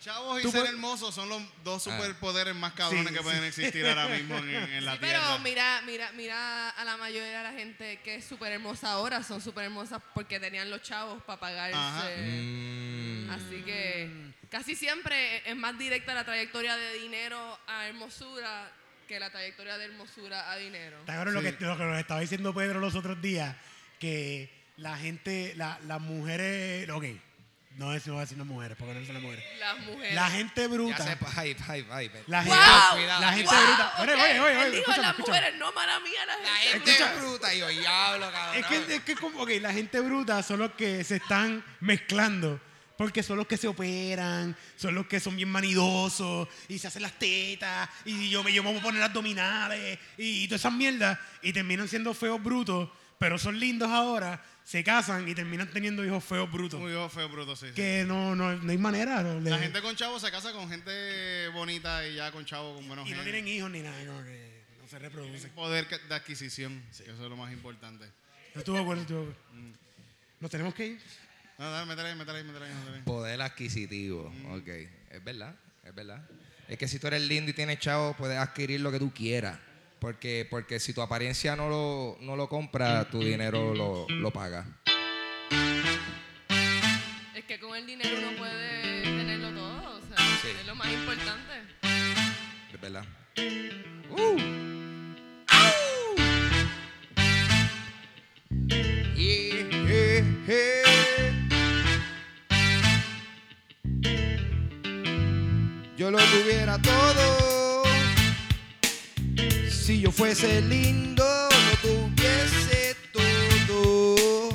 [0.00, 1.90] Chavos y Tú ser puedes- hermosos son los dos Ah.
[1.98, 5.20] superpoderes más cabrones Sí, que pueden existir ahora mismo en, en la Sí, tierra.
[5.26, 9.22] pero mira, mira, mira a la mayoría de la gente que es súper hermosa ahora,
[9.24, 11.76] son súper hermosas porque tenían los chavos para pagarse.
[14.50, 18.70] Casi siempre es más directa la trayectoria de dinero a hermosura
[19.06, 20.98] que la trayectoria de hermosura a dinero.
[21.00, 21.52] está cabrón lo, Sí.
[21.52, 23.56] que, lo que nos estaba diciendo Pedro los otros días,
[23.98, 27.04] que la gente, la- las mujeres, ok,
[27.76, 29.44] no es no voy a decir las mujeres, porque no son las mujeres.
[29.60, 30.14] Las mujeres.
[30.14, 31.04] La gente ya bruta.
[31.04, 32.10] sepa, ay, ay, ay.
[32.26, 32.54] La ¡Wow!
[32.54, 33.20] gente, Cuidado.
[33.20, 33.64] la gente ¡Wow!
[33.66, 33.92] bruta.
[34.02, 36.90] Oye, Ok, oye, oye, oye, dijo escúchame, las mujeres, no mala mía, la gente.
[36.90, 38.56] La gente bruta y yo, diablo, cabrón.
[38.56, 42.60] Es que, es que como, ok, la gente bruta son los que se están mezclando.
[42.98, 47.02] Porque son los que se operan, son los que son bien manidosos y se hacen
[47.02, 51.16] las tetas y yo me, yo me voy a poner abdominales y, todas esas mierdas
[51.40, 56.24] y terminan siendo feos brutos, pero son lindos ahora, se casan y terminan teniendo hijos
[56.24, 56.80] feos brutos.
[56.80, 57.68] Muy ojo, feo, bruto, sí.
[57.68, 57.72] sí.
[57.74, 59.22] Que no, no, no hay manera.
[59.22, 62.74] no, de- La gente con chavo se casa con gente bonita y ya con chavo
[62.74, 63.32] con buenos y no genes.
[63.32, 65.50] tienen hijos ni nada, como que no se reproducen.
[65.52, 68.06] Poder que- de adquisición, que eso es lo más importante.
[68.56, 69.76] Estuvo bueno, estuvo bueno.
[70.40, 71.00] Nos tenemos que ir.
[71.58, 73.02] No, dale, métele ahí, métele ahí, métele ahí.
[73.04, 74.68] Poder adquisitivo, ok.
[75.10, 76.22] Es verdad, es verdad.
[76.68, 79.58] Es que si tú eres lindo y tienes chavo, puedes adquirir lo que tú quieras.
[79.98, 84.64] Porque, porque si tu apariencia no lo, no lo compra, tu dinero lo, lo paga.
[87.34, 90.48] Es que con el dinero uno puede tenerlo todo, o sea, Sí.
[90.60, 91.54] es lo más importante.
[92.72, 93.04] Es verdad.
[99.16, 100.87] Yeah, yeah, yeah.
[105.98, 107.82] Yo lo tuviera todo.
[109.68, 114.52] Si yo fuese lindo, lo tuviese todo.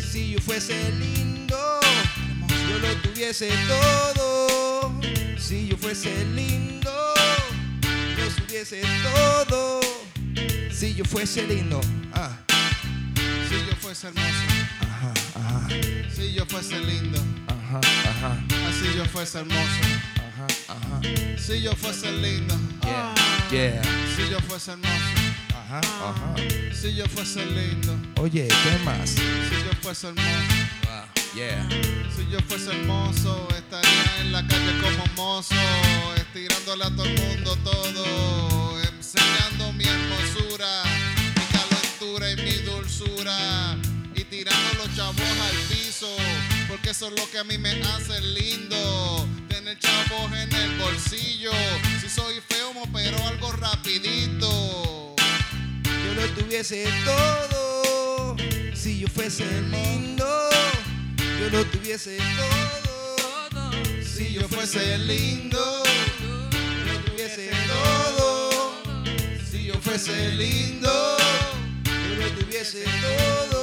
[0.00, 1.58] Si yo fuese lindo,
[2.40, 4.98] yo lo tuviese todo.
[5.38, 6.90] Si yo fuese lindo,
[8.16, 9.80] yo tuviese todo.
[10.72, 11.78] Si yo fuese lindo,
[12.14, 12.38] ah,
[13.50, 14.46] Si yo fuese hermoso,
[14.80, 15.68] ajá, ajá,
[16.14, 17.18] si yo fuese lindo,
[17.48, 17.56] ajá.
[17.66, 17.80] Ajá,
[18.10, 20.05] ajá, Así yo fuese hermoso.
[20.36, 21.00] Ajá, ajá.
[21.38, 22.54] Si yo fuese lindo.
[22.82, 23.14] Yeah,
[23.50, 23.82] yeah.
[24.16, 24.90] Si yo fuese hermoso.
[25.54, 26.34] Ajá, ajá.
[26.72, 27.96] Si yo fuese lindo.
[28.20, 29.10] Oye, ¿qué más?
[29.10, 30.28] Si yo fuese hermoso.
[30.88, 31.66] Ah, yeah.
[32.14, 35.54] Si yo fuese hermoso, estaría en la calle como mozo,
[36.16, 40.82] estirándole a todo el mundo todo, enseñando mi hermosura,
[41.34, 43.76] mi calentura y mi dulzura,
[44.14, 46.08] y tirando los chavos al piso,
[46.68, 49.26] porque eso es lo que a mí me hace lindo,
[49.66, 51.50] tener chavos en el bolsillo,
[52.00, 55.16] si soy feo me opero algo rapidito.
[55.82, 58.36] Yo lo tuviese todo
[58.74, 60.26] si yo fuese lindo.
[61.40, 63.70] Yo lo tuviese todo
[64.04, 65.82] si yo fuese lindo.
[66.20, 68.72] Yo lo tuviese todo
[69.50, 71.16] si yo fuese lindo.
[71.84, 73.55] Yo lo tuviese todo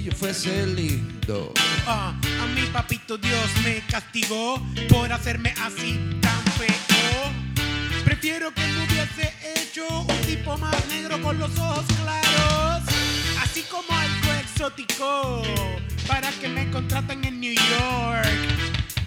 [0.00, 1.52] si yo fuese lindo.
[1.86, 7.22] Ah, a mi papito Dios me castigó por hacerme así tan feo.
[8.04, 12.82] Prefiero que me hubiese hecho un tipo más negro con los ojos claros.
[13.42, 15.42] Así como algo exótico
[16.06, 18.28] para que me contraten en New York.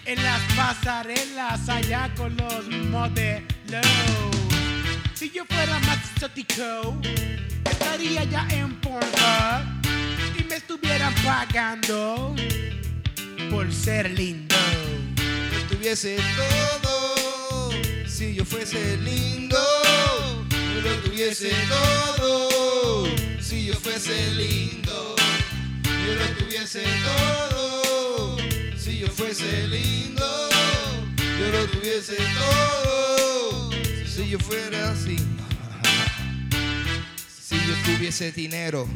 [0.06, 3.86] En las pasarelas allá con los modelos.
[5.16, 6.98] Si yo fuera más exótico,
[7.66, 9.83] estaría ya en Pornhub
[10.54, 12.36] me estuvieran pagando
[13.50, 14.56] por ser lindo.
[15.68, 17.72] Tuviese todo
[18.06, 19.58] si yo fuese lindo.
[20.84, 23.08] Lo tuviese todo
[23.42, 25.16] si yo fuese lindo.
[26.06, 28.38] Yo lo tuviese todo
[28.78, 30.50] si yo fuese lindo.
[31.40, 33.72] Yo lo tuviese todo
[34.06, 35.18] si yo fuera así.
[37.44, 38.88] Si yo tuviese dinero,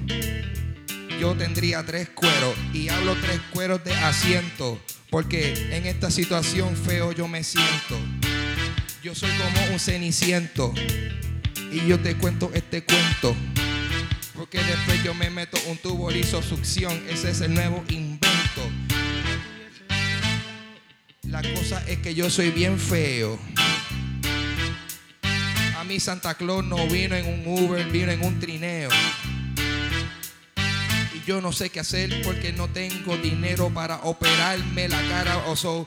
[1.20, 7.12] yo tendría tres cueros y hablo tres cueros de asiento porque en esta situación feo
[7.12, 7.98] yo me siento.
[9.04, 10.74] Yo soy como un ceniciento
[11.72, 13.36] y yo te cuento este cuento
[14.36, 18.62] porque después yo me meto un tubo liso succión, ese es el nuevo invento.
[21.24, 23.40] La cosa es que yo soy bien feo.
[25.78, 28.90] A mí Santa Claus no vino en un Uber, vino en un trineo.
[31.28, 35.38] Yo no sé qué hacer porque no tengo dinero para operarme la cara.
[35.48, 35.86] O so,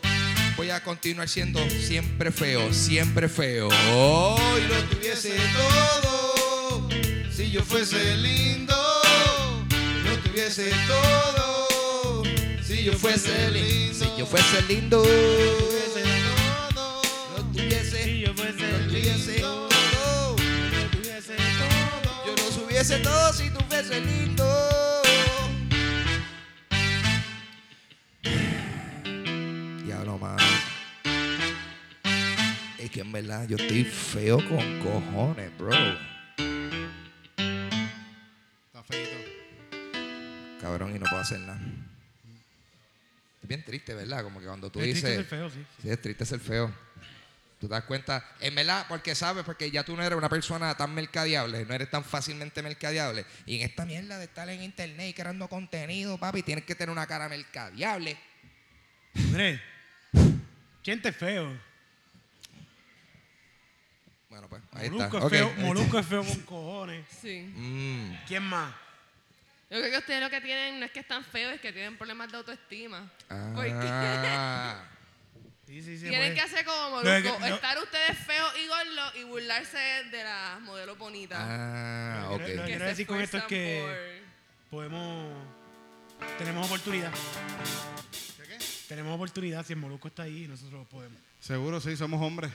[0.55, 3.69] voy a continuar siendo siempre feo, siempre feo.
[3.91, 6.91] Hoy lo tuviese todo.
[7.33, 8.75] Si yo fuese lindo,
[10.05, 12.23] lo tuviese todo.
[12.63, 16.05] Si yo fuese lindo, si yo fuese lindo, Tuviese
[17.35, 19.69] lo tuviese, Si yo fuese tuviese lindo,
[20.71, 21.37] yo tuviese
[22.37, 24.40] lo subiese todo si tú fuese lindo.
[32.91, 35.71] Es que en verdad yo estoy feo con cojones, bro.
[38.67, 39.17] Está feito.
[40.61, 41.61] Cabrón, y no puedo hacer nada.
[43.41, 44.25] Es bien triste, ¿verdad?
[44.25, 45.29] Como que cuando tú Es triste dices.
[45.29, 45.65] ser feo, sí.
[45.81, 46.75] Sí, es triste ser feo.
[47.61, 50.77] Tú te das cuenta, en verdad, porque sabes, porque ya tú no eres una persona
[50.77, 53.25] tan mercadeable, no eres tan fácilmente mercadeable.
[53.47, 56.91] Y en esta mierda de estar en internet y creando contenido, papi, tienes que tener
[56.91, 58.19] una cara mercadeable.
[59.15, 59.63] Hombre,
[60.83, 61.70] gente feo.
[64.31, 65.27] Bueno, pues ahí Molusco está.
[65.27, 65.53] es feo.
[65.67, 67.05] Molusco es feo con cojones.
[67.21, 67.41] Sí.
[67.55, 68.73] Mm, ¿Quién más?
[69.71, 71.97] Yo creo que ustedes lo que tienen no es que están feos, es que tienen
[71.97, 73.09] problemas de autoestima.
[73.55, 74.85] Porque ah,
[75.67, 76.09] Sí, sí, sí.
[76.09, 76.35] tienen pues.
[76.35, 79.79] que hacer como No, Molusco, no- estar ustedes feos y gordos y burlarse
[80.11, 81.39] de las modelos bonitas.
[81.41, 82.45] ah, Lo ok.
[82.45, 84.23] que- lo que quiero decir con esto es que
[84.71, 85.33] podemos.
[86.39, 87.13] Tenemos oportunidad.
[88.37, 88.59] ¿Qué, qué?
[88.89, 89.65] Tenemos oportunidad.
[89.65, 91.19] Si el Molusco está ahí, nosotros podemos.
[91.41, 92.51] Seguro, sí, somos hombres.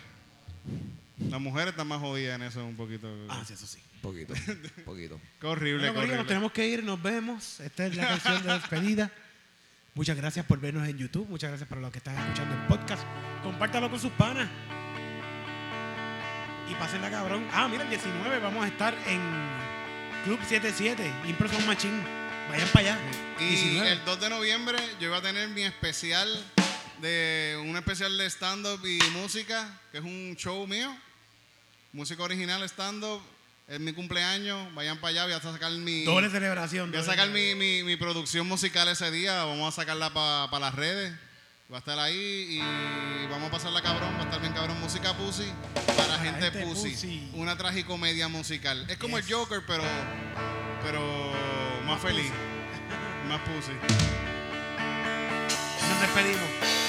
[1.17, 3.07] Las mujeres están más jodidas en eso un poquito.
[3.29, 3.79] Ah, sí, eso sí.
[4.01, 4.33] Poquito,
[4.83, 5.19] poquito.
[5.41, 6.27] Qué horrible, Bueno, nos horrible.
[6.27, 7.59] tenemos que ir, nos vemos.
[7.61, 9.11] Esta es la canción de despedida.
[9.93, 11.27] Muchas gracias por vernos en YouTube.
[11.29, 13.03] Muchas gracias para los que están escuchando el podcast.
[13.43, 14.49] Compártalo con sus panas.
[16.69, 17.47] Y pásenla, cabrón.
[17.53, 19.21] Ah, mira, el 19 vamos a estar en
[20.25, 22.03] Club 77, Impro Machine.
[22.49, 22.99] Vayan para allá.
[23.39, 23.91] Y 19.
[23.91, 26.27] el 2 de noviembre yo iba a tener mi especial
[27.01, 30.95] de un especial de stand-up y música, que es un show mío.
[31.93, 33.21] Música original, stand-up.
[33.67, 34.73] Es mi cumpleaños.
[34.75, 35.23] Vayan para allá.
[35.25, 36.03] Voy a sacar mi.
[36.03, 36.91] Doble celebración.
[36.91, 39.43] Voy a sacar mi, mi, mi producción musical ese día.
[39.45, 41.13] Vamos a sacarla para las redes.
[41.71, 44.13] Va a estar ahí y vamos a pasarla cabrón.
[44.17, 44.79] Va a estar bien cabrón.
[44.81, 46.91] Música pussy para, Para gente, gente pussy.
[46.91, 47.29] pussy.
[47.33, 48.85] Una tragicomedia musical.
[48.87, 49.27] Es como Yes.
[49.29, 49.83] el Joker, pero,
[50.83, 51.01] pero
[51.85, 52.29] más feliz.
[53.27, 53.71] Más pussy.
[55.89, 56.84] Nos despedimos.